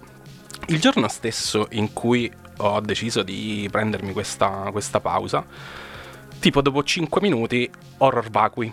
il 0.67 0.79
giorno 0.79 1.07
stesso 1.07 1.67
in 1.71 1.91
cui 1.93 2.31
ho 2.57 2.79
deciso 2.81 3.23
di 3.23 3.67
prendermi 3.71 4.13
questa, 4.13 4.69
questa 4.71 4.99
pausa, 4.99 5.43
tipo 6.39 6.62
dopo 6.62 6.83
5 6.83 7.19
minuti, 7.21 7.69
horror 7.97 8.29
vacui. 8.29 8.71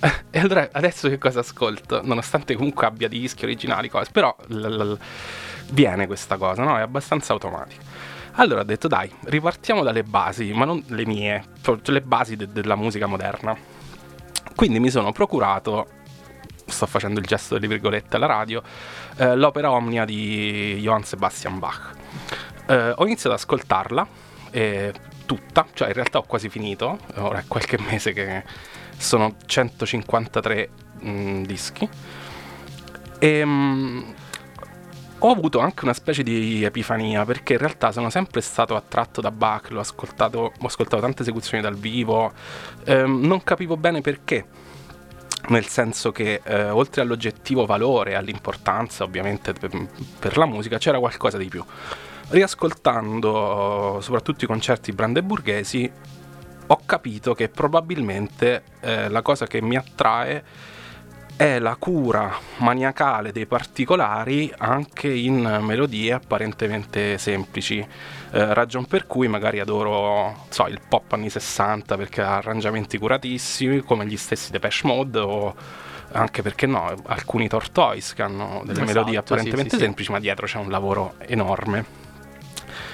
e 0.30 0.38
allora 0.38 0.68
adesso 0.72 1.08
che 1.08 1.18
cosa 1.18 1.40
ascolto? 1.40 2.00
Nonostante 2.04 2.54
comunque 2.54 2.86
abbia 2.86 3.08
dischi 3.08 3.44
originali, 3.44 3.88
cose, 3.88 4.10
però 4.12 4.34
l- 4.48 4.54
l- 4.66 4.98
viene 5.70 6.06
questa 6.06 6.36
cosa, 6.36 6.62
no? 6.62 6.78
È 6.78 6.80
abbastanza 6.82 7.32
automatica. 7.32 7.82
Allora 8.40 8.60
ho 8.60 8.64
detto 8.64 8.86
dai, 8.86 9.10
ripartiamo 9.24 9.82
dalle 9.82 10.04
basi, 10.04 10.52
ma 10.52 10.64
non 10.64 10.80
le 10.86 11.04
mie, 11.04 11.42
proprio 11.60 11.92
le 11.92 12.00
basi 12.00 12.36
de- 12.36 12.46
della 12.52 12.76
musica 12.76 13.06
moderna. 13.06 13.56
Quindi 14.54 14.78
mi 14.78 14.90
sono 14.90 15.10
procurato, 15.10 15.88
sto 16.64 16.86
facendo 16.86 17.18
il 17.18 17.26
gesto 17.26 17.54
delle 17.54 17.66
virgolette 17.66 18.14
alla 18.14 18.26
radio, 18.26 18.62
eh, 19.16 19.34
l'opera 19.34 19.72
Omnia 19.72 20.04
di 20.04 20.78
Johann 20.80 21.02
Sebastian 21.02 21.58
Bach. 21.58 21.96
Eh, 22.66 22.92
ho 22.94 23.04
iniziato 23.04 23.34
ad 23.34 23.40
ascoltarla, 23.40 24.06
eh, 24.50 24.92
tutta, 25.26 25.66
cioè 25.74 25.88
in 25.88 25.94
realtà 25.94 26.18
ho 26.18 26.24
quasi 26.24 26.48
finito, 26.48 26.96
ora 27.16 27.40
è 27.40 27.44
qualche 27.48 27.76
mese 27.90 28.12
che 28.12 28.44
sono 28.96 29.34
153 29.44 30.68
mh, 31.00 31.42
dischi. 31.42 31.88
E 33.18 33.44
mh, 33.44 34.14
ho 35.20 35.30
avuto 35.30 35.58
anche 35.58 35.84
una 35.84 35.94
specie 35.94 36.22
di 36.22 36.62
epifania 36.64 37.24
perché 37.24 37.54
in 37.54 37.58
realtà 37.58 37.90
sono 37.90 38.08
sempre 38.08 38.40
stato 38.40 38.76
attratto 38.76 39.20
da 39.20 39.32
Bach, 39.32 39.70
l'ho 39.70 39.80
ascoltato, 39.80 40.52
ho 40.56 40.66
ascoltato 40.66 41.02
tante 41.02 41.22
esecuzioni 41.22 41.62
dal 41.62 41.74
vivo, 41.74 42.32
ehm, 42.84 43.26
non 43.26 43.42
capivo 43.42 43.76
bene 43.76 44.00
perché. 44.00 44.46
Nel 45.48 45.66
senso 45.66 46.12
che 46.12 46.40
eh, 46.44 46.68
oltre 46.68 47.00
all'oggettivo 47.00 47.64
valore 47.64 48.14
all'importanza 48.14 49.04
ovviamente 49.04 49.52
per, 49.52 49.70
per 50.18 50.36
la 50.36 50.46
musica 50.46 50.78
c'era 50.78 50.98
qualcosa 50.98 51.38
di 51.38 51.48
più. 51.48 51.64
Riascoltando 52.28 53.98
soprattutto 54.00 54.44
i 54.44 54.46
concerti 54.46 54.92
brandeburghesi 54.92 55.90
ho 56.70 56.80
capito 56.84 57.34
che 57.34 57.48
probabilmente 57.48 58.62
eh, 58.80 59.08
la 59.08 59.22
cosa 59.22 59.46
che 59.46 59.62
mi 59.62 59.76
attrae 59.76 60.44
è 61.38 61.60
la 61.60 61.76
cura 61.76 62.36
maniacale 62.56 63.30
dei 63.30 63.46
particolari 63.46 64.52
anche 64.58 65.08
in 65.08 65.60
melodie 65.62 66.12
apparentemente 66.12 67.16
semplici. 67.16 67.78
Eh, 67.78 68.54
ragion 68.54 68.86
per 68.86 69.06
cui 69.06 69.28
magari 69.28 69.60
adoro 69.60 70.46
so, 70.48 70.66
il 70.66 70.80
pop 70.86 71.12
anni 71.12 71.30
60 71.30 71.96
perché 71.96 72.22
ha 72.22 72.38
arrangiamenti 72.38 72.98
curatissimi, 72.98 73.82
come 73.82 74.04
gli 74.04 74.16
stessi 74.16 74.50
Depeche 74.50 74.84
Mode 74.88 75.18
o 75.20 75.54
anche 76.10 76.42
perché 76.42 76.66
no, 76.66 76.92
alcuni 77.06 77.46
Tortoise 77.46 78.16
che 78.16 78.22
hanno 78.22 78.62
delle 78.64 78.82
Esatto, 78.82 78.86
melodie 78.86 79.12
sì, 79.12 79.18
apparentemente 79.18 79.70
sì, 79.70 79.76
sì. 79.76 79.82
semplici, 79.82 80.10
ma 80.10 80.18
dietro 80.18 80.44
c'è 80.44 80.58
un 80.58 80.70
lavoro 80.70 81.14
enorme. 81.18 82.06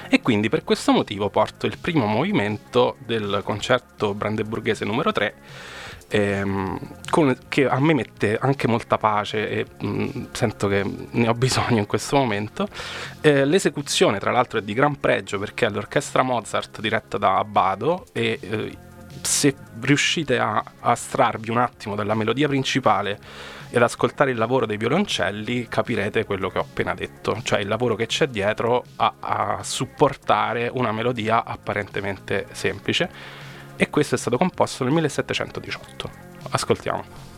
E 0.07 0.21
quindi 0.21 0.49
per 0.49 0.63
questo 0.63 0.91
motivo 0.91 1.31
porto 1.31 1.65
il 1.65 1.79
primo 1.79 2.05
movimento 2.05 2.97
del 2.99 3.41
concerto 3.43 4.13
brandeburghese 4.13 4.85
numero 4.85 5.11
3 5.11 5.33
ehm, 6.07 6.79
con- 7.09 7.37
che 7.47 7.67
a 7.67 7.79
me 7.79 7.93
mette 7.93 8.37
anche 8.39 8.67
molta 8.67 8.97
pace 8.97 9.49
e 9.49 9.65
mh, 9.85 10.27
sento 10.31 10.67
che 10.67 10.83
ne 11.11 11.27
ho 11.27 11.33
bisogno 11.33 11.79
in 11.79 11.85
questo 11.85 12.17
momento. 12.17 12.67
Eh, 13.21 13.45
l'esecuzione, 13.45 14.19
tra 14.19 14.31
l'altro, 14.31 14.59
è 14.59 14.61
di 14.61 14.73
gran 14.73 14.99
pregio 14.99 15.39
perché 15.39 15.65
è 15.67 15.69
l'orchestra 15.69 16.23
Mozart 16.23 16.79
diretta 16.79 17.17
da 17.17 17.37
Abbado 17.37 18.05
e 18.11 18.39
eh, 18.41 18.77
se 19.21 19.55
riuscite 19.81 20.37
a 20.39 20.55
a 20.57 20.91
astrarvi 20.91 21.49
un 21.49 21.57
attimo 21.57 21.95
dalla 21.95 22.13
melodia 22.13 22.47
principale 22.47 23.19
ed 23.71 23.81
ascoltare 23.81 24.31
il 24.31 24.37
lavoro 24.37 24.65
dei 24.65 24.77
violoncelli 24.77 25.67
capirete 25.67 26.23
quello 26.23 26.49
che 26.49 26.59
ho 26.59 26.61
appena 26.61 26.93
detto, 26.93 27.41
cioè 27.43 27.59
il 27.59 27.67
lavoro 27.67 27.95
che 27.95 28.05
c'è 28.05 28.27
dietro 28.27 28.83
a, 28.97 29.13
a 29.19 29.63
supportare 29.63 30.69
una 30.71 30.91
melodia 30.91 31.43
apparentemente 31.43 32.47
semplice 32.51 33.09
e 33.77 33.89
questo 33.89 34.15
è 34.15 34.17
stato 34.17 34.37
composto 34.37 34.83
nel 34.83 34.93
1718. 34.93 36.09
Ascoltiamo. 36.49 37.34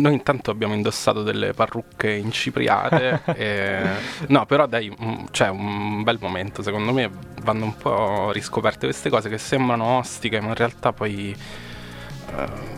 Noi 0.00 0.14
intanto 0.14 0.50
abbiamo 0.50 0.74
indossato 0.74 1.22
delle 1.22 1.52
parrucche 1.52 2.10
incipriate. 2.10 3.22
e, 3.36 3.82
no, 4.28 4.46
però 4.46 4.66
dai, 4.66 4.94
c'è 5.30 5.48
un 5.48 6.02
bel 6.02 6.18
momento, 6.20 6.62
secondo 6.62 6.92
me 6.92 7.10
vanno 7.42 7.64
un 7.64 7.76
po' 7.76 8.30
riscoperte 8.32 8.86
queste 8.86 9.10
cose 9.10 9.28
che 9.28 9.38
sembrano 9.38 9.98
ostiche, 9.98 10.40
ma 10.40 10.48
in 10.48 10.54
realtà 10.54 10.92
poi 10.92 11.36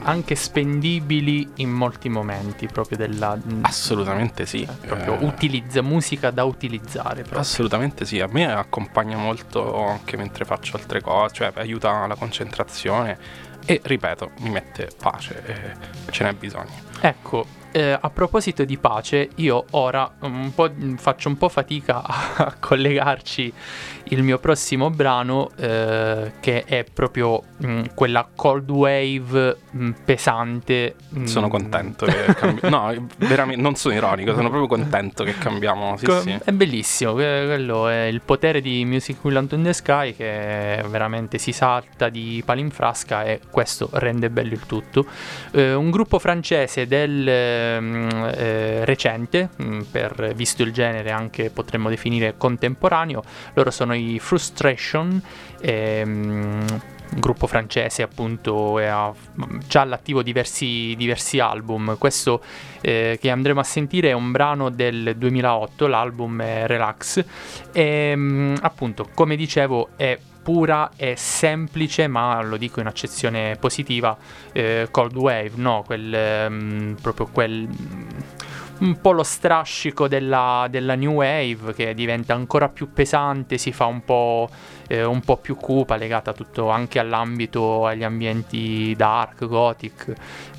anche 0.04 0.34
spendibili 0.34 1.48
in 1.56 1.70
molti 1.70 2.08
momenti 2.08 2.66
proprio 2.66 2.96
della 2.96 3.38
assolutamente 3.62 4.46
sì 4.46 4.62
eh, 4.62 4.86
proprio 4.86 5.18
eh, 5.18 5.24
utilizza 5.24 5.82
musica 5.82 6.30
da 6.30 6.44
utilizzare 6.44 7.20
proprio. 7.20 7.40
assolutamente 7.40 8.04
sì 8.04 8.18
a 8.20 8.28
me 8.30 8.50
accompagna 8.50 9.16
molto 9.16 9.84
anche 9.86 10.16
mentre 10.16 10.44
faccio 10.44 10.76
altre 10.76 11.00
cose 11.00 11.34
cioè 11.34 11.52
aiuta 11.54 12.06
la 12.06 12.14
concentrazione 12.14 13.18
e 13.64 13.80
ripeto 13.82 14.32
mi 14.38 14.50
mette 14.50 14.88
pace 14.98 15.42
e 15.44 16.10
ce 16.10 16.24
n'è 16.24 16.32
bisogno 16.32 16.90
ecco 17.02 17.60
eh, 17.72 17.98
a 17.98 18.10
proposito 18.10 18.64
di 18.64 18.76
pace, 18.76 19.30
io 19.36 19.64
ora 19.70 20.10
un 20.20 20.52
faccio 20.98 21.28
un 21.28 21.38
po' 21.38 21.48
fatica 21.48 22.02
a 22.04 22.54
collegarci 22.60 23.52
il 24.12 24.22
mio 24.22 24.38
prossimo 24.38 24.90
brano 24.90 25.50
eh, 25.56 26.32
che 26.40 26.64
è 26.64 26.84
proprio 26.84 27.42
mh, 27.56 27.66
mm, 27.66 27.82
quella 27.94 28.28
cold 28.34 28.70
wave 28.70 29.56
mh, 29.70 29.84
mm, 29.84 29.90
pesante. 30.04 30.96
Mm. 31.16 31.24
Sono 31.24 31.48
contento 31.48 32.04
che 32.04 32.34
cambi- 32.34 32.68
No, 32.68 33.08
veramente 33.16 33.62
non 33.62 33.74
sono 33.74 33.94
ironico, 33.94 34.34
sono 34.34 34.50
proprio 34.50 34.66
contento 34.66 35.24
che 35.24 35.36
cambiamo. 35.38 35.96
Sì, 35.96 36.04
Co- 36.04 36.20
sì. 36.20 36.38
È 36.44 36.52
bellissimo, 36.52 37.14
quello 37.14 37.88
è 37.88 38.04
il 38.04 38.20
potere 38.20 38.60
di 38.60 38.84
Music 38.84 39.24
Will 39.24 39.48
in 39.50 39.62
the 39.62 39.72
Sky 39.72 40.14
che 40.14 40.84
veramente 40.88 41.38
si 41.38 41.52
salta 41.52 42.10
di 42.10 42.42
palo 42.44 42.60
in 42.60 42.70
frasca 42.70 43.24
e 43.24 43.40
questo 43.50 43.88
rende 43.92 44.28
bello 44.28 44.52
il 44.52 44.66
tutto. 44.66 45.06
Eh, 45.52 45.72
un 45.72 45.90
gruppo 45.90 46.18
francese 46.18 46.86
del 46.92 47.26
eh, 47.26 48.84
recente, 48.84 49.48
per, 49.90 50.34
visto 50.34 50.62
il 50.62 50.74
genere 50.74 51.10
anche 51.10 51.48
potremmo 51.48 51.88
definire 51.88 52.34
contemporaneo, 52.36 53.22
loro 53.54 53.70
sono 53.70 53.94
i 53.94 54.18
Frustration, 54.18 55.22
ehm, 55.62 56.80
gruppo 57.14 57.46
francese 57.46 58.02
appunto 58.02 58.76
ha 58.76 59.10
già 59.66 59.80
all'attivo 59.80 60.22
diversi, 60.22 60.94
diversi 60.98 61.38
album. 61.38 61.96
Questo 61.96 62.42
eh, 62.82 63.16
che 63.18 63.30
andremo 63.30 63.60
a 63.60 63.64
sentire 63.64 64.10
è 64.10 64.12
un 64.12 64.30
brano 64.30 64.68
del 64.68 65.14
2008, 65.16 65.86
l'album 65.86 66.42
è 66.42 66.66
Relax 66.66 67.24
e 67.72 67.82
ehm, 68.10 68.58
appunto 68.60 69.08
come 69.14 69.34
dicevo 69.36 69.88
è 69.96 70.18
pura 70.42 70.90
e 70.96 71.14
semplice, 71.16 72.08
ma 72.08 72.42
lo 72.42 72.56
dico 72.56 72.80
in 72.80 72.86
accezione 72.86 73.56
positiva, 73.58 74.16
eh, 74.52 74.88
Cold 74.90 75.16
Wave, 75.16 75.52
no? 75.54 75.82
Quel, 75.86 76.46
um, 76.48 76.96
proprio 77.00 77.28
quel 77.32 77.68
un 78.82 79.00
po' 79.00 79.12
lo 79.12 79.22
strascico 79.22 80.08
della, 80.08 80.66
della, 80.68 80.94
new 80.96 81.12
wave 81.12 81.72
che 81.72 81.94
diventa 81.94 82.34
ancora 82.34 82.68
più 82.68 82.92
pesante, 82.92 83.56
si 83.56 83.72
fa 83.72 83.86
un 83.86 84.04
po', 84.04 84.48
eh, 84.88 85.04
un 85.04 85.20
po 85.20 85.36
più 85.36 85.54
cupa, 85.56 85.94
legata 85.96 86.32
tutto 86.32 86.68
anche 86.68 86.98
all'ambito, 86.98 87.86
agli 87.86 88.02
ambienti 88.02 88.92
dark, 88.96 89.46
gothic, 89.46 90.12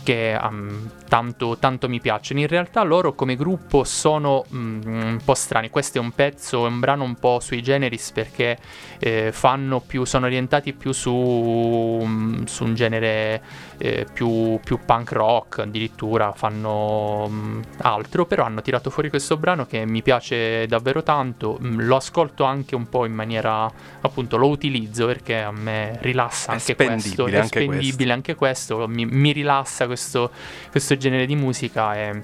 che 0.03 0.37
um, 0.39 0.89
tanto, 1.07 1.57
tanto, 1.57 1.89
mi 1.89 1.99
piacciono. 1.99 2.41
In 2.41 2.47
realtà 2.47 2.83
loro 2.83 3.13
come 3.13 3.35
gruppo 3.35 3.83
sono 3.83 4.43
um, 4.49 4.81
un 4.83 5.19
po' 5.23 5.33
strani. 5.33 5.69
Questo 5.69 5.97
è 5.97 6.01
un 6.01 6.11
pezzo, 6.11 6.65
è 6.65 6.69
un 6.69 6.79
brano 6.79 7.03
un 7.03 7.15
po' 7.15 7.39
sui 7.39 7.61
generis 7.61 8.11
perché 8.11 8.57
eh, 8.99 9.31
fanno 9.31 9.79
più, 9.79 10.05
sono 10.05 10.25
orientati 10.25 10.73
più 10.73 10.91
su, 10.91 11.11
um, 11.11 12.45
su 12.45 12.63
un 12.63 12.75
genere 12.75 13.41
eh, 13.77 14.05
più, 14.11 14.59
più, 14.63 14.79
punk 14.85 15.11
rock, 15.11 15.59
addirittura 15.59 16.31
fanno 16.33 17.27
mm, 17.29 17.61
altro, 17.77 18.25
però 18.25 18.43
hanno 18.43 18.61
tirato 18.61 18.89
fuori 18.89 19.09
questo 19.09 19.37
brano 19.37 19.65
che 19.65 19.85
mi 19.85 20.01
piace 20.01 20.67
davvero 20.67 21.03
tanto. 21.03 21.57
Lo 21.61 21.95
ascolto 21.95 22.43
anche 22.43 22.75
un 22.75 22.89
po' 22.89 23.05
in 23.05 23.13
maniera 23.13 23.71
appunto 24.01 24.37
lo 24.37 24.47
utilizzo 24.47 25.05
perché 25.05 25.41
a 25.41 25.51
me 25.51 25.97
rilassa 26.01 26.51
anche 26.51 26.75
questo, 26.75 27.27
è 27.27 27.43
spendibile 27.43 28.13
anche 28.13 28.35
questo, 28.35 28.87
mi, 28.87 29.05
mi 29.05 29.31
rilassa 29.31 29.85
questo, 29.93 30.31
questo 30.71 30.97
genere 30.97 31.25
di 31.25 31.35
musica 31.35 31.95
e 31.95 32.23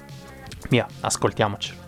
via, 0.68 0.86
ascoltiamoci. 1.00 1.79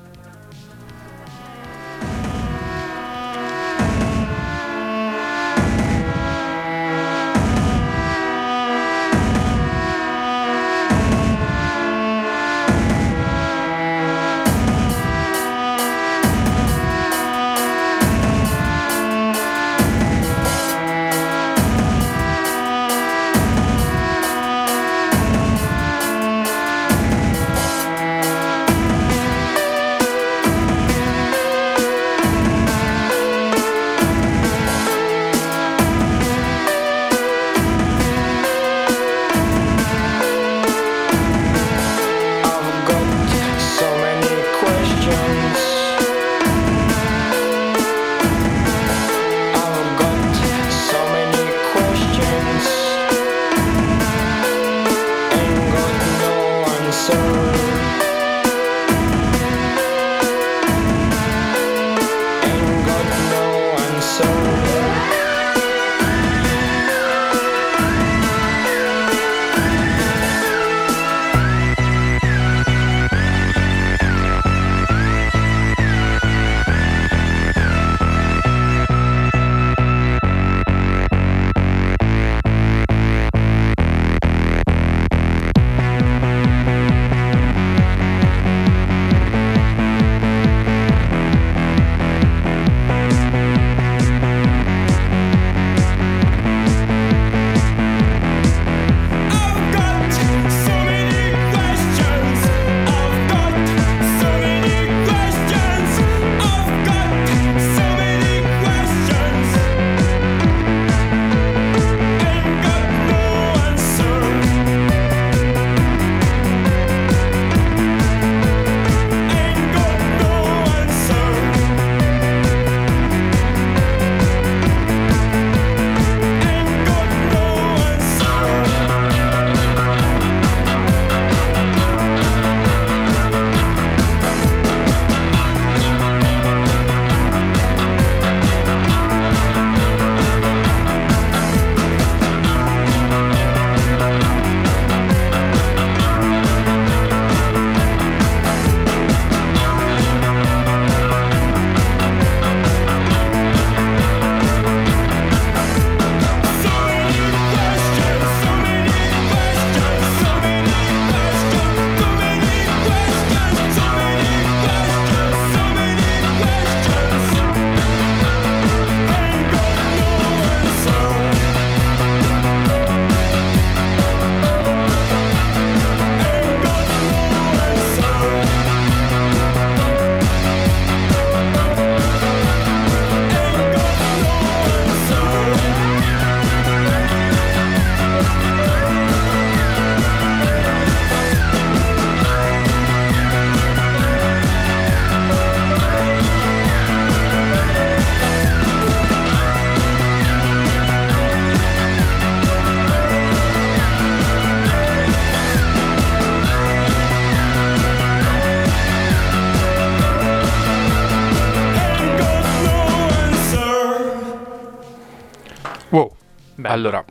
Allora, 216.73 217.05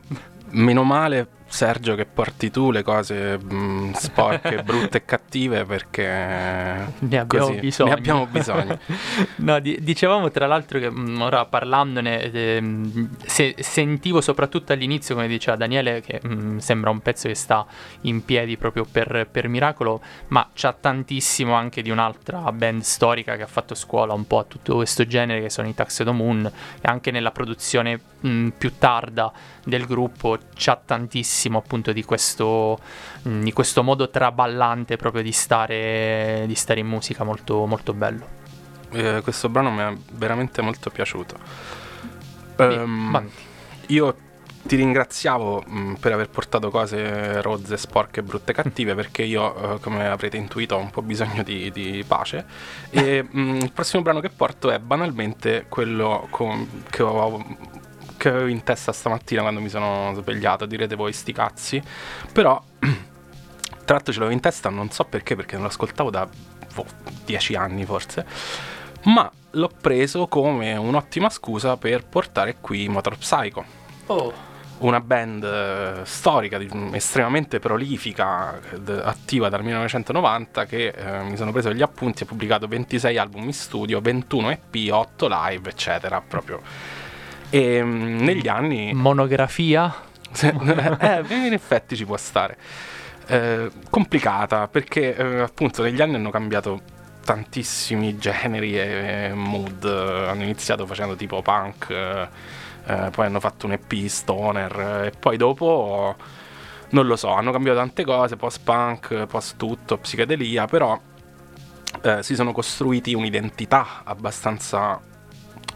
meno 0.50 0.82
male 0.82 1.28
Sergio 1.46 1.94
che 1.94 2.04
porti 2.04 2.50
tu 2.50 2.72
le 2.72 2.82
cose 2.82 3.38
mh, 3.38 3.92
sporche, 4.22 4.62
brutte 4.62 4.98
e 4.98 5.04
cattive 5.04 5.64
perché 5.64 6.06
ne 6.98 7.18
abbiamo 7.18 7.46
così, 7.46 7.58
bisogno. 7.60 7.90
Ne 7.90 7.94
abbiamo 7.96 8.26
bisogno. 8.26 8.78
no, 9.36 9.60
di- 9.60 9.78
dicevamo 9.80 10.30
tra 10.30 10.46
l'altro 10.46 10.78
che 10.78 10.90
mh, 10.90 11.20
ora 11.20 11.44
parlandone 11.44 12.30
ehm, 12.30 13.16
se- 13.24 13.54
sentivo 13.58 14.20
soprattutto 14.20 14.72
all'inizio, 14.72 15.14
come 15.14 15.28
diceva 15.28 15.56
Daniele, 15.56 16.00
che 16.00 16.20
mh, 16.22 16.58
sembra 16.58 16.90
un 16.90 17.00
pezzo 17.00 17.28
che 17.28 17.34
sta 17.34 17.66
in 18.02 18.24
piedi 18.24 18.56
proprio 18.56 18.86
per, 18.90 19.26
per 19.30 19.48
miracolo, 19.48 20.00
ma 20.28 20.48
c'ha 20.54 20.72
tantissimo 20.72 21.54
anche 21.54 21.82
di 21.82 21.90
un'altra 21.90 22.50
band 22.52 22.82
storica 22.82 23.36
che 23.36 23.42
ha 23.42 23.46
fatto 23.46 23.74
scuola 23.74 24.12
un 24.12 24.26
po' 24.26 24.38
a 24.38 24.44
tutto 24.44 24.76
questo 24.76 25.06
genere, 25.06 25.40
che 25.40 25.50
sono 25.50 25.68
i 25.68 25.74
Taxedo 25.74 26.12
Moon, 26.12 26.44
e 26.44 26.80
anche 26.82 27.10
nella 27.10 27.30
produzione 27.30 28.00
mh, 28.20 28.48
più 28.58 28.76
tarda 28.78 29.32
del 29.64 29.86
gruppo 29.86 30.38
c'ha 30.54 30.80
tantissimo 30.84 31.58
appunto 31.58 31.92
di 31.92 32.04
questo, 32.04 32.78
mh, 33.22 33.40
di 33.42 33.52
questo 33.52 33.82
modo 33.82 34.08
traballante 34.12 34.96
proprio 34.96 35.22
di 35.22 35.32
stare, 35.32 36.44
di 36.46 36.54
stare 36.54 36.78
in 36.78 36.86
musica 36.86 37.24
molto, 37.24 37.66
molto 37.66 37.92
bello. 37.92 38.40
Eh, 38.92 39.20
questo 39.22 39.48
brano 39.48 39.70
mi 39.70 39.80
è 39.80 39.92
veramente 40.12 40.62
molto 40.62 40.90
piaciuto. 40.90 41.36
Avanti. 42.56 43.32
io 43.88 44.14
ti 44.64 44.76
ringraziavo 44.76 45.64
mh, 45.66 45.94
per 45.94 46.12
aver 46.12 46.28
portato 46.28 46.70
cose 46.70 47.42
rozze, 47.42 47.76
sporche, 47.76 48.22
brutte 48.22 48.52
cattive 48.52 48.94
perché 48.94 49.22
io, 49.22 49.74
eh, 49.74 49.80
come 49.80 50.06
avrete 50.06 50.36
intuito, 50.36 50.76
ho 50.76 50.78
un 50.78 50.90
po' 50.90 51.02
bisogno 51.02 51.42
di, 51.42 51.70
di 51.72 52.04
pace. 52.06 52.44
E 52.90 53.26
mh, 53.28 53.58
il 53.62 53.72
prossimo 53.72 54.02
brano 54.02 54.20
che 54.20 54.30
porto 54.30 54.70
è 54.70 54.78
banalmente 54.78 55.66
quello 55.68 56.28
con- 56.30 56.84
che, 56.88 57.02
ho, 57.02 57.44
che 58.16 58.28
avevo 58.28 58.46
in 58.46 58.62
testa 58.62 58.92
stamattina 58.92 59.42
quando 59.42 59.60
mi 59.60 59.68
sono 59.68 60.12
svegliato. 60.14 60.66
Direte 60.66 60.94
voi 60.94 61.12
sti 61.12 61.32
cazzi. 61.32 61.82
Però, 62.32 62.62
tra 63.84 63.94
l'altro 63.94 64.12
ce 64.12 64.18
l'avevo 64.18 64.36
in 64.36 64.42
testa, 64.42 64.68
non 64.68 64.90
so 64.90 65.04
perché, 65.04 65.36
perché 65.36 65.54
non 65.54 65.62
lo 65.64 65.68
ascoltavo 65.68 66.10
da 66.10 66.28
boh, 66.74 66.86
dieci 67.24 67.54
anni 67.54 67.84
forse. 67.84 68.26
Ma 69.04 69.30
l'ho 69.50 69.70
preso 69.80 70.26
come 70.28 70.76
un'ottima 70.76 71.28
scusa 71.28 71.76
per 71.76 72.04
portare 72.06 72.56
qui 72.60 72.88
Motor 72.88 73.18
Psycho 73.18 73.80
Oh, 74.06 74.32
una 74.78 75.00
band 75.00 75.44
eh, 75.44 76.00
storica, 76.04 76.58
estremamente 76.92 77.60
prolifica, 77.60 78.58
attiva 79.02 79.48
dal 79.48 79.62
1990, 79.62 80.64
che 80.66 80.88
eh, 80.88 81.22
mi 81.22 81.36
sono 81.36 81.52
preso 81.52 81.72
gli 81.72 81.82
appunti, 81.82 82.24
ha 82.24 82.26
pubblicato 82.26 82.66
26 82.66 83.16
album 83.16 83.44
in 83.44 83.52
studio, 83.52 84.00
21 84.00 84.50
EP, 84.50 84.92
8 84.92 85.28
live, 85.30 85.70
eccetera, 85.70 86.20
proprio. 86.20 86.60
E 87.48 87.82
mm, 87.82 88.18
negli 88.20 88.48
anni... 88.48 88.92
monografia. 88.92 89.94
eh, 90.40 91.24
in 91.28 91.52
effetti 91.52 91.96
ci 91.96 92.04
può 92.04 92.16
stare. 92.16 92.56
Eh, 93.26 93.70
complicata, 93.88 94.68
perché 94.68 95.14
eh, 95.14 95.40
appunto 95.40 95.82
negli 95.82 96.00
anni 96.00 96.16
hanno 96.16 96.30
cambiato 96.30 96.80
tantissimi 97.24 98.18
generi 98.18 98.78
e 98.78 99.32
mood. 99.34 99.84
Hanno 99.84 100.42
iniziato 100.42 100.86
facendo 100.86 101.14
tipo 101.14 101.40
punk, 101.42 101.88
eh, 101.90 102.28
eh, 102.86 103.10
poi 103.10 103.26
hanno 103.26 103.40
fatto 103.40 103.66
un 103.66 103.72
EP 103.72 104.06
stoner 104.06 104.80
eh, 104.80 105.06
e 105.06 105.10
poi 105.10 105.36
dopo 105.36 106.16
non 106.90 107.06
lo 107.06 107.16
so, 107.16 107.32
hanno 107.32 107.52
cambiato 107.52 107.78
tante 107.78 108.04
cose, 108.04 108.36
post 108.36 108.60
punk, 108.62 109.26
post 109.26 109.56
tutto, 109.56 109.96
psichedelia, 109.98 110.66
però 110.66 110.98
si 112.20 112.34
sono 112.34 112.52
costruiti 112.52 113.14
un'identità 113.14 114.00
abbastanza 114.04 114.98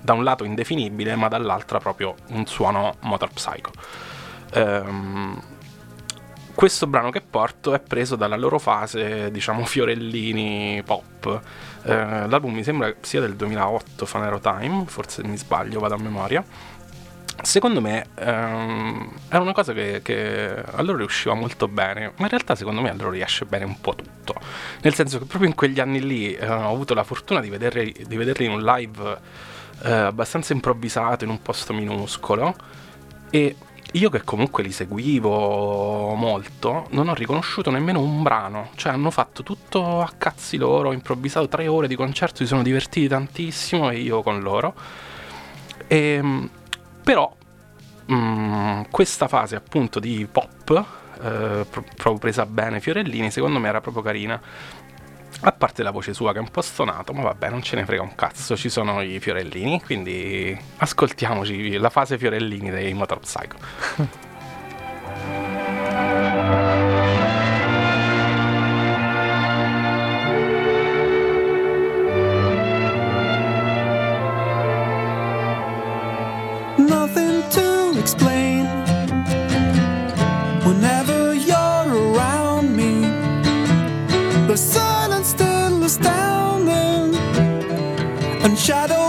da 0.01 0.12
un 0.12 0.24
lato 0.24 0.44
indefinibile, 0.44 1.14
ma 1.14 1.28
dall'altra 1.28 1.78
proprio 1.78 2.14
un 2.28 2.47
suono 2.47 2.97
motor 3.01 3.30
psycho. 3.30 3.70
Ehm, 4.53 5.40
questo 6.57 6.86
brano 6.86 7.11
che 7.11 7.20
porto 7.20 7.74
è 7.74 7.80
preso 7.80 8.16
dalla 8.16 8.34
loro 8.34 8.59
fase, 8.59 9.30
diciamo, 9.30 9.64
fiorellini 9.66 10.82
pop. 10.84 11.40
Eh, 11.82 12.26
l'album 12.26 12.54
mi 12.54 12.64
sembra 12.64 12.92
sia 13.00 13.20
del 13.20 13.36
2008, 13.36 14.07
Fanero 14.07 14.40
Time, 14.40 14.84
forse 14.86 15.22
mi 15.22 15.36
sbaglio, 15.36 15.80
vado 15.80 15.94
a 15.94 15.98
memoria. 15.98 16.42
Secondo 17.42 17.82
me 17.82 18.07
ehm, 18.14 19.12
è 19.28 19.36
una 19.36 19.52
cosa 19.52 19.74
che, 19.74 20.00
che 20.02 20.64
a 20.64 20.80
loro 20.80 20.96
riusciva 20.96 21.34
molto 21.34 21.68
bene, 21.68 22.12
ma 22.16 22.24
in 22.24 22.30
realtà 22.30 22.54
secondo 22.54 22.80
me 22.80 22.88
a 22.88 22.94
loro 22.94 23.11
riesce 23.11 23.44
bene 23.44 23.66
un 23.66 23.78
po' 23.78 23.94
tutto. 23.94 24.34
Nel 24.80 24.94
senso 24.94 25.18
che 25.18 25.26
proprio 25.26 25.50
in 25.50 25.54
quegli 25.54 25.78
anni 25.78 26.00
lì 26.00 26.32
eh, 26.34 26.48
ho 26.48 26.72
avuto 26.72 26.94
la 26.94 27.04
fortuna 27.04 27.40
di 27.40 27.50
vederli, 27.50 27.94
di 28.07 28.16
vederli 28.16 28.46
in 28.46 28.52
un 28.52 28.62
live 28.62 29.18
eh, 29.82 29.92
abbastanza 29.92 30.54
improvvisato 30.54 31.24
in 31.24 31.30
un 31.30 31.42
posto 31.42 31.74
minuscolo 31.74 32.57
e 33.28 33.57
io 33.97 34.11
che 34.11 34.22
comunque 34.22 34.62
li 34.62 34.72
seguivo 34.72 36.14
molto, 36.14 36.86
non 36.90 37.09
ho 37.09 37.14
riconosciuto 37.14 37.70
nemmeno 37.70 38.01
un 38.01 38.22
brano, 38.22 38.70
cioè 38.74 38.92
hanno 38.92 39.11
fatto 39.11 39.42
tutto 39.42 40.03
a 40.03 40.12
cazzi 40.16 40.59
loro, 40.59 40.90
ho 40.90 40.92
improvvisato 40.92 41.49
tre 41.49 41.66
ore 41.66 41.88
di 41.88 41.97
concerto, 41.97 42.36
si 42.36 42.47
sono 42.47 42.62
divertiti 42.62 43.09
tantissimo 43.09 43.90
e 43.90 43.99
io 43.99 44.22
con 44.22 44.40
loro. 44.40 44.74
E, 45.86 46.49
però 47.03 47.34
mm, 48.12 48.82
questa 48.90 49.28
fase 49.28 49.57
appunto 49.57 49.99
di 49.99 50.28
pop, 50.30 50.70
eh, 51.22 51.64
pro- 51.68 51.84
proprio 51.94 52.18
presa 52.18 52.44
bene 52.44 52.80
Fiorellini, 52.80 53.30
secondo 53.30 53.59
me 53.59 53.68
era 53.68 53.80
proprio 53.80 54.03
carina. 54.03 54.40
A 55.43 55.53
parte 55.53 55.82
la 55.82 55.91
voce 55.91 56.12
sua 56.12 56.32
che 56.32 56.39
è 56.39 56.41
un 56.41 56.51
po' 56.51 56.62
stonato, 56.62 57.12
ma 57.12 57.22
vabbè, 57.22 57.51
non 57.51 57.62
ce 57.62 57.76
ne 57.76 57.84
frega 57.84 58.03
un 58.03 58.14
cazzo, 58.14 58.57
ci 58.57 58.68
sono 58.68 59.01
i 59.03 59.20
fiorellini, 59.20 59.82
quindi 59.82 60.59
ascoltiamoci 60.78 61.76
la 61.76 61.91
fase 61.91 62.18
fiorellini 62.18 62.70
dei 62.70 62.95
Motor 62.95 63.20
Psycho. 63.20 64.24
nothing 76.78 77.43
to 77.51 77.99
explain. 77.99 78.45
shadow 88.67 89.05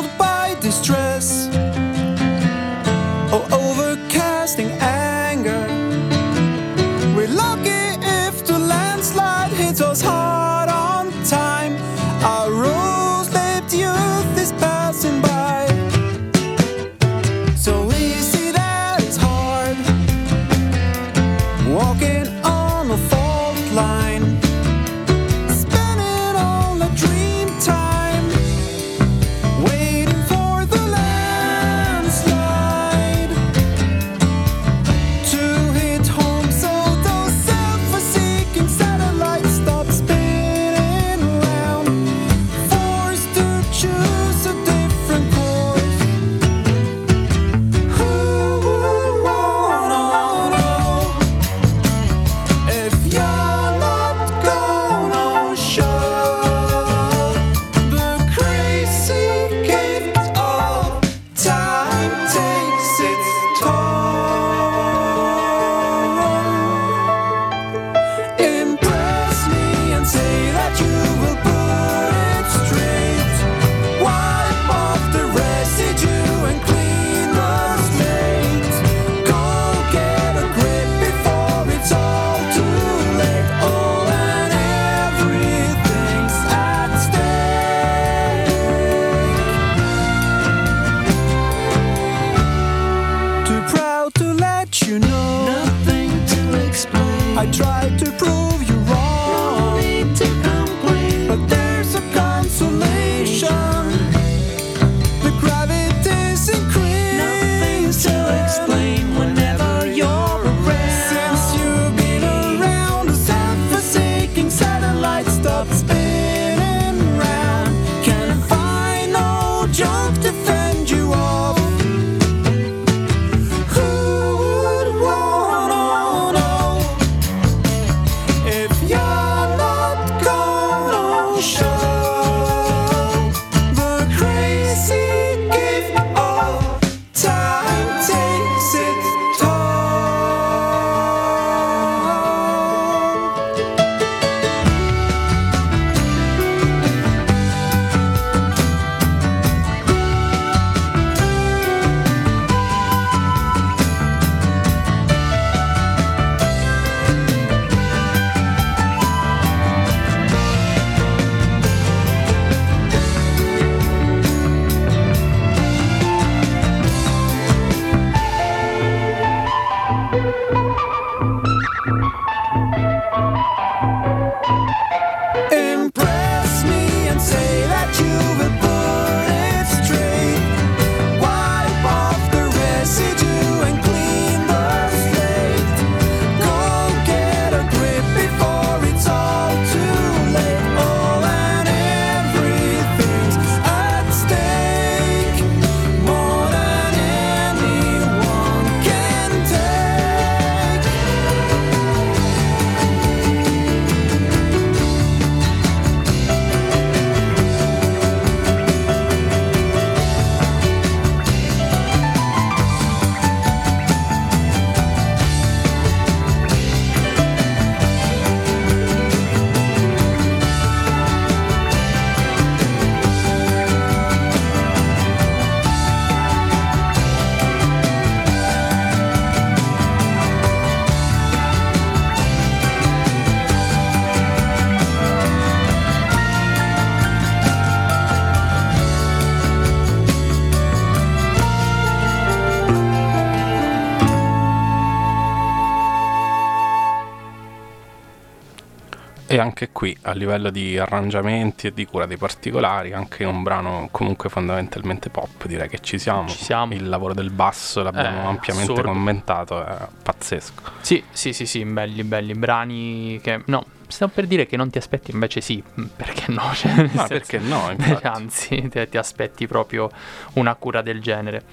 E 249.30 249.40
anche 249.40 249.70
qui, 249.74 249.96
a 250.04 250.14
livello 250.14 250.50
di 250.50 250.78
arrangiamenti 250.78 251.68
e 251.68 251.74
di 251.74 251.86
cura 251.86 252.06
dei 252.06 252.16
particolari, 252.18 252.94
anche 252.94 253.26
un 253.26 253.44
brano 253.44 253.90
comunque 253.92 254.30
fondamentalmente 254.30 255.10
pop, 255.10 255.46
direi 255.48 255.68
che 255.68 255.80
ci 255.82 256.00
siamo. 256.00 256.30
Ci 256.30 256.44
siamo. 256.46 256.74
Il 256.74 256.88
lavoro 256.88 257.14
del 257.14 257.30
basso 257.30 257.84
l'abbiamo 257.84 258.22
Eh, 258.24 258.26
ampiamente 258.28 258.72
assurdo. 258.72 258.90
commentato, 258.90 259.66
è 259.66 259.78
pazzesco. 260.02 260.62
Sì, 260.80 261.04
sì, 261.12 261.34
sì, 261.34 261.46
sì, 261.46 261.66
belli, 261.66 262.04
belli 262.06 262.34
brani 262.36 263.20
che... 263.22 263.42
No, 263.48 263.66
stavo 263.88 264.14
per 264.16 264.28
dire 264.28 264.46
che 264.48 264.56
non 264.56 264.70
ti 264.70 264.78
aspetti, 264.78 265.12
invece 265.12 265.42
sì, 265.42 265.62
mm, 265.78 265.84
perché 265.98 266.32
no? 266.32 266.50
Cioè, 266.56 266.72
Ma 266.74 266.88
senso- 266.88 267.08
perché 267.08 267.40
no, 267.40 267.70
infatti. 267.70 268.08
Anzi, 268.08 268.68
te- 268.70 268.88
ti 268.88 268.98
aspetti 268.98 269.46
proprio 269.46 269.90
una 270.36 270.56
cura 270.56 270.82
del 270.82 271.02
genere. 271.02 271.44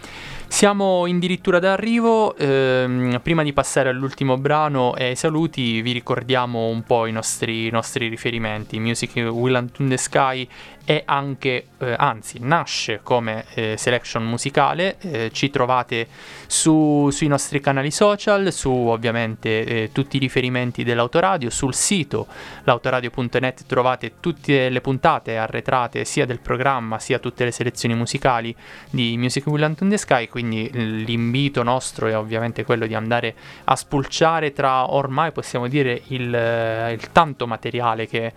Siamo 0.55 1.07
in 1.07 1.19
dirittura 1.19 1.59
d'arrivo, 1.59 2.37
ehm, 2.37 3.19
prima 3.25 3.43
di 3.43 3.53
passare 3.53 3.89
all'ultimo 3.89 4.39
brano 4.39 4.95
e 4.95 5.07
ai 5.07 5.17
saluti 5.17 5.83
vi 5.83 5.91
ricordiamo 5.91 6.69
un 6.69 6.85
po' 6.85 7.07
i 7.07 7.13
nostri, 7.13 7.67
i 7.67 7.71
nostri 7.71 8.07
riferimenti. 8.07 8.79
Music 8.79 9.17
Will 9.17 9.57
Unto 9.57 9.85
the 9.85 9.97
Sky 9.97 10.49
è 10.85 11.03
anche, 11.07 11.69
eh, 11.79 11.95
anzi 11.97 12.39
nasce 12.41 13.01
come 13.03 13.47
eh, 13.55 13.75
selection 13.77 14.23
musicale, 14.25 14.97
eh, 15.01 15.31
ci 15.33 15.51
trovate 15.51 16.07
su- 16.47 17.09
sui 17.11 17.27
nostri 17.27 17.59
canali 17.61 17.91
social, 17.91 18.53
su 18.53 18.71
ovviamente 18.71 19.65
eh, 19.65 19.91
tutti 19.93 20.17
i 20.17 20.21
riferimenti 20.21 20.85
dell'autoradio, 20.85 21.49
sul 21.51 21.75
sito 21.75 22.27
l'autoradio.net 22.65 23.65
trovate 23.67 24.13
tutte 24.21 24.69
le 24.69 24.81
puntate 24.81 25.37
arretrate 25.37 26.05
sia 26.05 26.27
del 26.27 26.41
programma 26.41 26.99
sia 26.99 27.19
tutte 27.19 27.45
le 27.45 27.51
selezioni 27.51 27.95
musicali 27.95 28.55
di 28.91 29.17
Music 29.17 29.47
Will 29.47 29.63
Unto 29.63 29.89
the 29.89 29.97
Sky, 29.97 30.29
quindi 30.29 30.43
eh, 30.53 30.70
l'invito 30.78 31.62
nostro 31.62 32.07
è 32.07 32.16
ovviamente 32.16 32.64
quello 32.64 32.86
di 32.86 32.95
andare 32.95 33.34
a 33.64 33.76
spulciare 33.76 34.53
tra 34.53 34.92
ormai 34.92 35.32
possiamo 35.32 35.68
dire 35.68 36.03
il, 36.09 36.34
eh, 36.34 36.92
il 36.92 37.12
tanto 37.12 37.47
materiale 37.47 38.07
che 38.07 38.32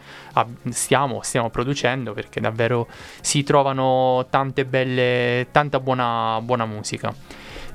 stiamo, 0.70 1.22
stiamo 1.24 1.50
producendo 1.50 2.14
perché 2.14 2.40
davvero 2.40 2.88
si 3.22 3.44
trovano 3.44 4.26
tante 4.30 4.66
belle, 4.66 5.48
tanta 5.52 5.80
buona, 5.80 6.40
buona 6.42 6.66
musica. 6.66 7.14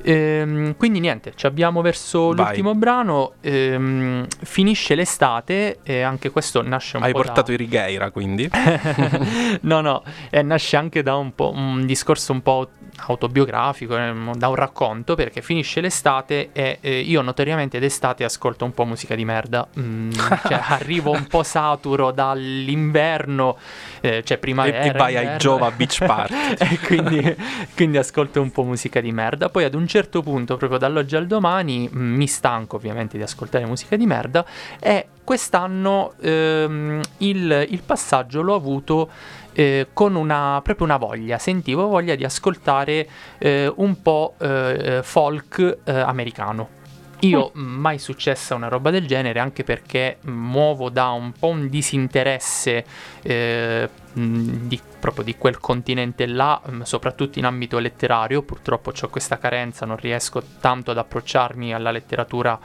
Ehm, 0.05 0.77
quindi 0.77 0.99
niente, 1.01 1.33
ci 1.37 1.47
abbiamo 1.47 1.81
verso 1.81 2.29
Vai. 2.33 2.37
l'ultimo 2.47 2.75
brano, 2.75 3.35
ehm, 3.41 4.27
finisce 4.43 4.95
l'estate 4.95 5.79
e 5.83 6.03
anche 6.03 6.31
questo 6.31 6.61
nasce 6.63 6.97
un 6.97 7.05
Hai 7.05 7.13
po' 7.13 7.19
da- 7.19 7.25
portato 7.25 7.53
i 7.53 7.57
Righeira, 7.57 8.11
quindi? 8.11 8.51
no, 9.63 9.81
no, 9.81 10.03
eh, 10.31 10.43
nasce 10.43 10.77
anche 10.77 11.03
da 11.03 11.15
un, 11.17 11.35
po', 11.35 11.53
un 11.55 11.87
discorso 11.87 12.33
un 12.33 12.43
po' 12.43 12.69
autobiografico, 13.07 13.97
eh, 13.97 14.13
da 14.37 14.49
un 14.49 14.55
racconto, 14.55 15.15
perché 15.15 15.43
finisce 15.43 15.81
l'estate 15.81 16.51
e 16.53 16.79
eh, 16.81 17.01
io 17.01 17.21
notoriamente 17.23 17.79
d'estate 17.79 18.23
ascolto 18.25 18.65
un 18.65 18.73
po' 18.73 18.85
musica 18.85 19.15
di 19.15 19.25
merda, 19.25 19.67
Mm, 19.79 20.11
cioè 20.47 20.61
arrivo 20.69 21.11
un 21.13 21.27
po' 21.27 21.43
saturo 21.43 22.11
dall'inverno, 22.13 23.57
eh, 24.01 24.23
cioè 24.25 24.37
E, 24.37 24.41
primavera. 24.41 24.83
e 24.83 24.93
vai 24.93 25.17
ai. 25.17 25.39
Giova 25.39 25.71
Beach 25.71 25.99
Party. 26.05 26.35
e 26.59 26.79
quindi, 26.85 27.37
quindi 27.75 27.97
ascolto 27.99 28.41
un 28.41 28.51
po' 28.51 28.63
musica 28.65 29.01
di 29.01 29.13
merda. 29.13 29.49
Poi 29.49 29.65
ad 29.65 29.75
un 29.75 29.87
certo 29.87 30.23
punto, 30.23 30.57
proprio 30.57 30.79
dall'oggi 30.79 31.17
al 31.17 31.27
domani, 31.27 31.89
mh, 31.91 31.99
mi 31.99 32.27
stanco 32.27 32.77
ovviamente 32.77 33.17
di 33.17 33.23
ascoltare 33.23 33.65
musica 33.67 33.97
di 33.97 34.07
merda. 34.07 34.45
E 34.79 35.07
quest'anno 35.25 36.13
ehm, 36.21 37.01
il, 37.19 37.67
il 37.71 37.83
passaggio 37.85 38.43
l'ho 38.43 38.55
avuto. 38.55 39.11
Eh, 39.53 39.89
con 39.93 40.15
una, 40.15 40.61
proprio 40.63 40.87
una 40.87 40.97
voglia, 40.97 41.39
sentivo 41.39 41.87
voglia 41.87 42.15
di 42.15 42.25
ascoltare 42.25 43.09
eh, 43.39 43.73
un 43.77 44.01
po' 44.03 44.35
eh, 44.39 45.01
folk 45.03 45.79
eh, 45.85 45.93
americano. 45.93 46.81
Io 47.25 47.51
mai 47.55 47.99
successa 47.99 48.57
una 48.57 48.67
roba 48.67 48.91
del 48.91 49.07
genere, 49.07 49.39
anche 49.39 49.63
perché 49.63 50.19
muovo 50.23 50.89
da 50.91 51.11
un 51.11 51.33
po' 51.33 51.49
un 51.49 51.69
disinteresse 51.69 52.85
eh, 53.23 53.89
di, 54.13 54.81
proprio 54.99 55.23
di 55.23 55.37
quel 55.37 55.59
continente 55.59 56.27
là, 56.27 56.61
soprattutto 56.83 57.39
in 57.39 57.45
ambito 57.45 57.79
letterario. 57.79 58.43
Purtroppo 58.43 58.93
ho 59.01 59.09
questa 59.09 59.39
carenza, 59.39 59.87
non 59.87 59.99
riesco 59.99 60.43
tanto 60.61 60.91
ad 60.91 60.99
approcciarmi 60.99 61.73
alla 61.73 61.93
letteratura 61.93 62.59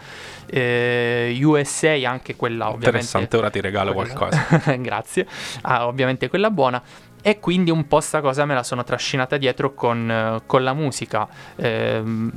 eh, 0.47 1.37
USA, 1.39 1.93
anche 2.09 2.35
quella 2.35 2.65
ovviamente. 2.65 2.87
Interessante, 2.87 3.37
ora 3.37 3.49
ti 3.51 3.61
regalo 3.61 3.93
quella- 3.93 4.13
qualcosa. 4.13 4.73
Grazie. 4.77 5.27
Ah, 5.61 5.85
ovviamente 5.85 6.29
quella 6.29 6.49
buona. 6.49 6.81
E 7.21 7.39
quindi 7.39 7.69
un 7.71 7.87
po' 7.87 7.99
sta 7.99 8.21
cosa 8.21 8.45
me 8.45 8.55
la 8.55 8.63
sono 8.63 8.83
trascinata 8.83 9.37
dietro 9.37 9.75
con, 9.75 10.09
eh, 10.09 10.41
con 10.47 10.63
la 10.63 10.73
musica. 10.73 11.27
Ehm, 11.57 12.31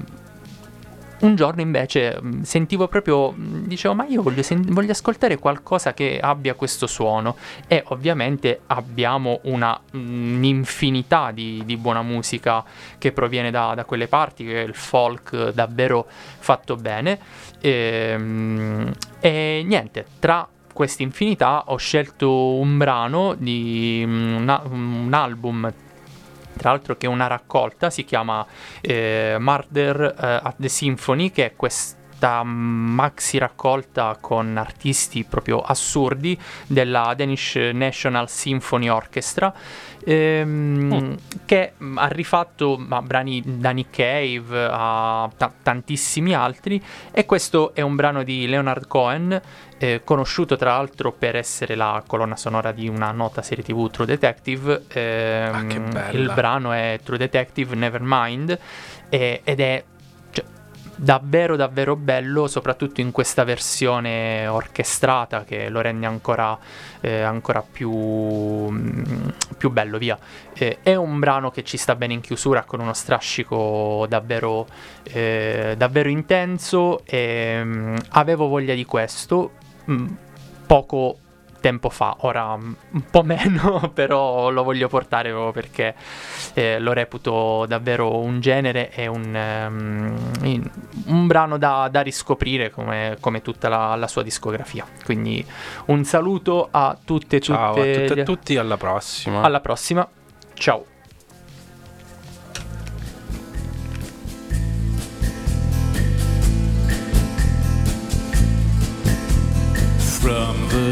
un 1.21 1.35
giorno 1.37 1.61
invece 1.61 2.19
mh, 2.21 2.43
sentivo 2.43 2.89
proprio, 2.89 3.31
mh, 3.31 3.67
dicevo, 3.67 3.95
ma 3.95 4.05
io 4.07 4.23
voglio, 4.23 4.43
sen- 4.43 4.67
voglio 4.69 4.93
ascoltare 4.93 5.39
qualcosa 5.39 5.93
che 5.95 6.19
abbia 6.21 6.55
questo 6.55 6.87
suono. 6.87 7.37
E 7.67 7.83
ovviamente 7.89 8.61
abbiamo 8.67 9.41
una, 9.45 9.79
un'infinità 9.93 11.31
di, 11.31 11.63
di 11.65 11.77
buona 11.77 12.03
musica 12.03 12.65
che 12.99 13.13
proviene 13.13 13.51
da, 13.51 13.75
da 13.75 13.85
quelle 13.85 14.09
parti, 14.09 14.45
che 14.45 14.63
è 14.63 14.67
il 14.67 14.75
folk 14.75 15.51
davvero 15.51 16.07
fatto 16.09 16.77
bene. 16.77 17.19
Ehm, 17.61 18.93
E, 19.23 19.63
niente, 19.67 20.07
tra 20.19 20.49
questa 20.73 21.03
infinità 21.03 21.65
ho 21.67 21.77
scelto 21.77 22.55
un 22.55 22.79
brano 22.79 23.35
di 23.37 24.03
mm, 24.07 24.35
una- 24.37 24.63
un 24.65 25.11
album 25.13 25.71
tra 26.61 26.73
l'altro 26.73 26.99
che 26.99 27.07
è 27.07 27.09
una 27.09 27.27
raccolta, 27.27 27.89
si 27.89 28.05
chiama 28.05 28.45
eh, 28.83 29.37
Murder 29.39 29.99
eh, 30.03 30.41
at 30.43 30.57
the 30.59 30.69
Symphony, 30.69 31.31
che 31.31 31.47
è 31.47 31.57
questa 31.57 32.43
maxi 32.43 33.39
raccolta 33.39 34.19
con 34.21 34.59
artisti 34.59 35.25
proprio 35.25 35.63
assurdi 35.63 36.39
della 36.67 37.15
Danish 37.17 37.55
National 37.73 38.29
Symphony 38.29 38.89
Orchestra, 38.89 39.55
ehm, 40.05 41.17
che 41.45 41.73
mh, 41.77 41.99
ha 41.99 42.07
rifatto 42.09 42.77
ma, 42.79 43.03
brani 43.03 43.43
da 43.45 43.71
Nick 43.71 43.97
Cave 43.97 44.69
a 44.71 45.31
ta- 45.37 45.53
tantissimi 45.63 46.35
altri, 46.35 46.83
e 47.11 47.27
questo 47.27 47.75
è 47.75 47.81
un 47.81 47.97
brano 47.97 48.23
di 48.23 48.47
Leonard 48.47 48.87
Cohen, 48.87 49.41
eh, 49.79 50.03
conosciuto 50.05 50.57
tra 50.57 50.73
l'altro 50.73 51.13
per 51.13 51.37
essere 51.37 51.75
la 51.75 52.03
colonna 52.07 52.37
sonora 52.37 52.71
di 52.73 52.89
una 52.89 53.11
nota 53.13 53.43
serie 53.43 53.65
tv 53.65 53.91
True 53.91 54.07
Detective. 54.07 54.85
ehm, 54.89 55.55
Ah, 55.55 55.65
che 55.67 55.81
bella. 55.81 56.11
Il 56.11 56.33
brano 56.35 56.73
è 56.73 56.99
True 57.03 57.19
Detective 57.19 57.75
Nevermind 57.75 58.59
e- 59.09 59.41
ed 59.43 59.61
è 59.61 59.83
davvero 61.01 61.57
davvero 61.57 61.97
bello, 61.97 62.47
soprattutto 62.47 63.01
in 63.01 63.11
questa 63.11 63.45
versione 63.45 64.47
orchestrata 64.47 65.45
che 65.45 65.71
lo 65.71 65.81
rende 65.81 66.05
ancora, 66.05 66.59
eh, 67.01 67.23
ancora 67.23 67.63
più, 67.63 67.91
mm, 67.91 69.29
più 69.57 69.71
bello, 69.71 69.97
via. 69.97 70.19
Eh, 70.53 70.79
è 70.83 70.95
un 70.95 71.19
brano 71.19 71.51
che 71.51 71.65
ci 71.65 71.79
sta 71.79 71.95
bene 71.95 72.13
in 72.13 72.21
chiusura 72.21 72.65
con 72.65 72.81
uno 72.81 72.93
strascico 72.93 74.05
davvero, 74.11 74.67
eh, 75.05 75.75
davvero 75.77 76.11
intenso 76.11 77.03
e 77.07 77.61
mm, 77.65 77.97
avevo 78.11 78.49
voglia 78.49 78.75
di 78.75 78.85
questo 78.85 79.53
mm, 79.91 80.07
poco 80.67 81.17
tempo 81.61 81.89
fa, 81.91 82.17
ora 82.21 82.53
un 82.55 82.75
po' 83.11 83.23
meno, 83.25 83.91
però 83.95 84.51
lo 84.51 84.63
voglio 84.63 84.89
portare 84.89 85.31
proprio 85.31 85.53
perché 85.53 85.95
eh, 86.55 86.79
lo 86.79 86.93
reputo 86.93 87.67
davvero 87.67 88.19
un 88.19 88.41
genere 88.41 88.91
e 88.93 89.07
un, 89.07 90.17
in- 90.43 90.71
un 91.07 91.27
brano 91.27 91.59
da, 91.59 91.89
da 91.91 92.01
riscoprire 92.01 92.71
come, 92.71 93.17
come 93.21 93.43
tutta 93.43 93.69
la, 93.69 93.95
la 93.95 94.09
sua 94.09 94.23
discografia. 94.23 94.85
Quindi 95.05 95.45
un 95.87 96.05
saluto 96.05 96.69
a 96.71 96.97
tutte 97.03 97.37
e 97.37 97.41
Ciao 97.41 97.71
a 97.71 97.75
tutte 97.75 98.05
tutte 98.07 98.21
e 98.21 98.25
tutti, 98.25 98.57
alla 98.57 98.77
prossima. 98.77 99.41
alla 99.43 99.61
prossima, 99.61 100.07
ciao. 100.55 100.85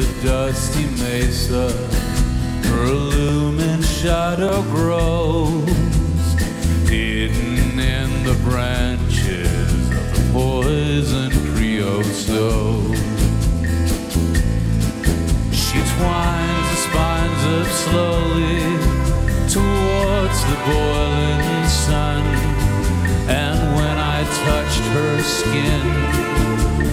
The 0.01 0.23
dusty 0.23 0.87
mesa, 1.03 1.73
her 2.69 2.87
looming 2.87 3.83
shadow 3.83 4.63
grows, 4.71 5.67
hidden 6.89 7.81
in 7.81 8.09
the 8.23 8.39
branches 8.45 9.73
of 9.91 10.07
the 10.15 10.23
poison 10.33 11.31
creosote. 11.53 12.97
She 15.53 15.79
twines 15.95 16.69
the 16.71 16.79
spines 16.87 17.43
up 17.59 17.69
slowly 17.85 18.63
towards 19.51 20.39
the 20.51 20.59
boiling 20.69 21.67
sun, 21.67 22.23
and 23.27 23.59
when 23.75 23.97
I 23.99 24.23
touched 24.47 24.85
her 24.95 25.23
skin, 25.23 25.83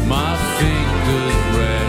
my 0.09 0.33
fingers 0.57 1.35
red 1.55 1.84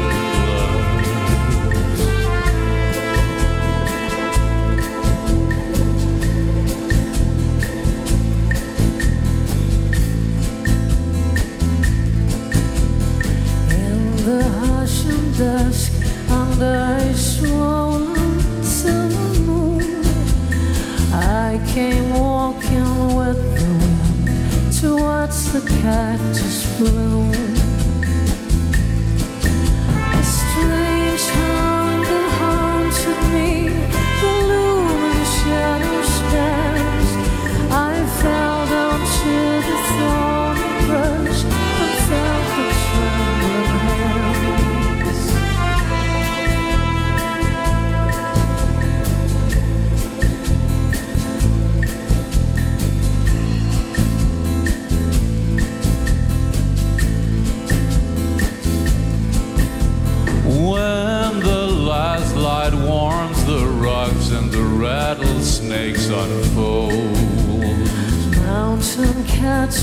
the 14.26 14.42
hush 14.42 15.04
and 15.04 15.38
dusk 15.38 15.92
under 16.28 16.74
a 16.98 17.14
swollen 17.14 18.40
silver 18.60 19.40
moon. 19.46 20.02
I 21.12 21.60
came 21.72 22.10
walking 22.12 23.14
with 23.14 23.40
the 23.56 23.68
wind 23.80 24.72
towards 24.80 25.52
the 25.52 25.60
cactus 25.80 26.76
bloom. 26.76 27.30
A 30.12 30.24
strange 30.24 31.26
hum. 31.30 31.75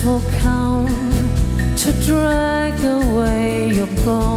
will 0.05 0.21
come 0.39 0.87
to 1.77 1.93
drag 2.05 2.73
away 2.83 3.73
your 3.73 3.87
bones. 4.03 4.32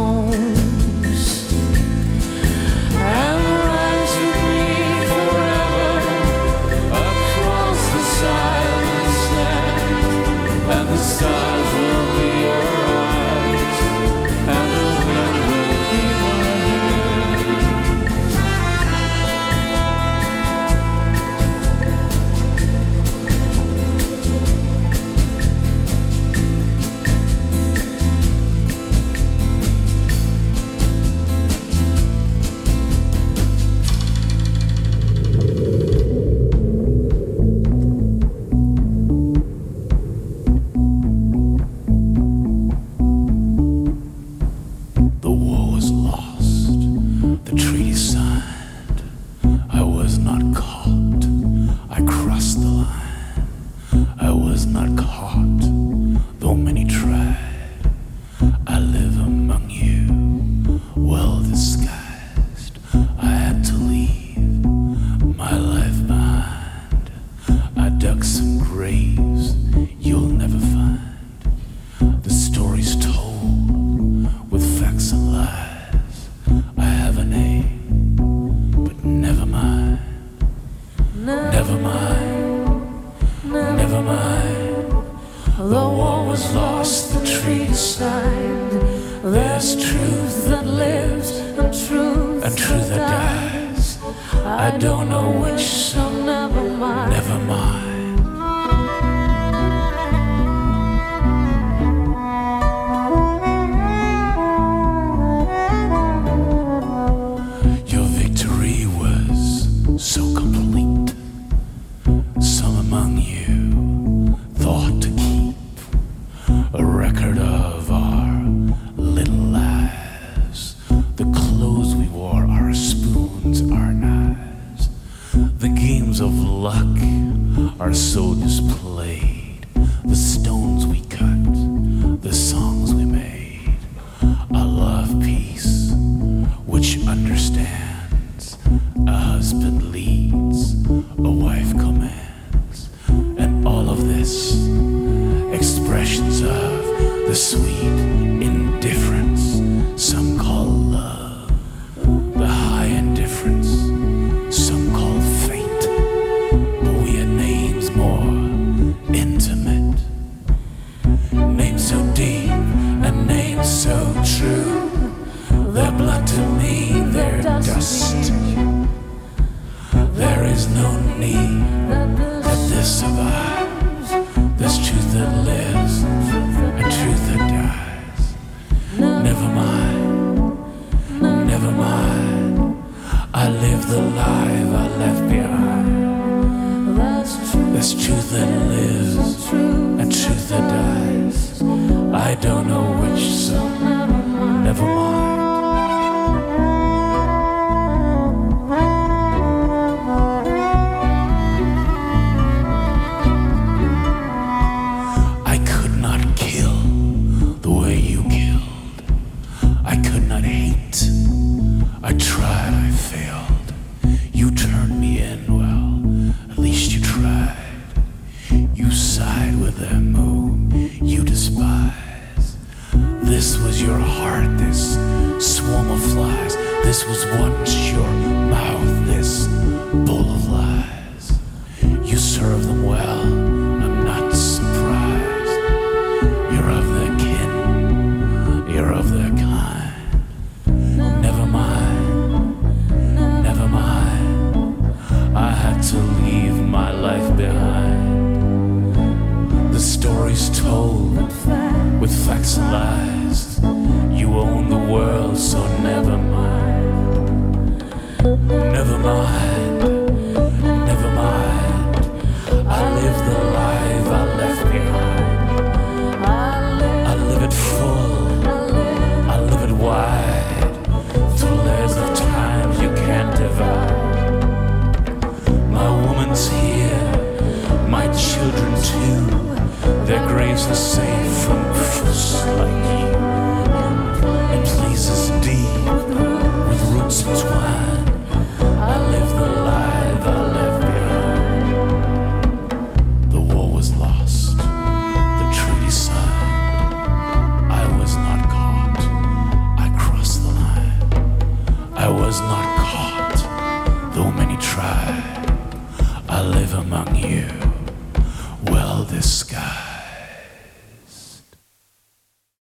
There's 89.57 89.75
truth 89.75 90.49
that 90.49 90.67
lives 90.67 91.31
and 91.31 91.73
truth, 91.73 92.43
and 92.43 92.55
truth 92.55 92.89
that 92.89 93.09
dies. 93.09 93.97
I 94.45 94.77
don't 94.77 95.09
know 95.09 95.31
which, 95.31 95.61
so 95.61 96.11
never 96.11 96.61
mind. 96.61 97.13
Never 97.13 97.39
mind. 97.39 97.86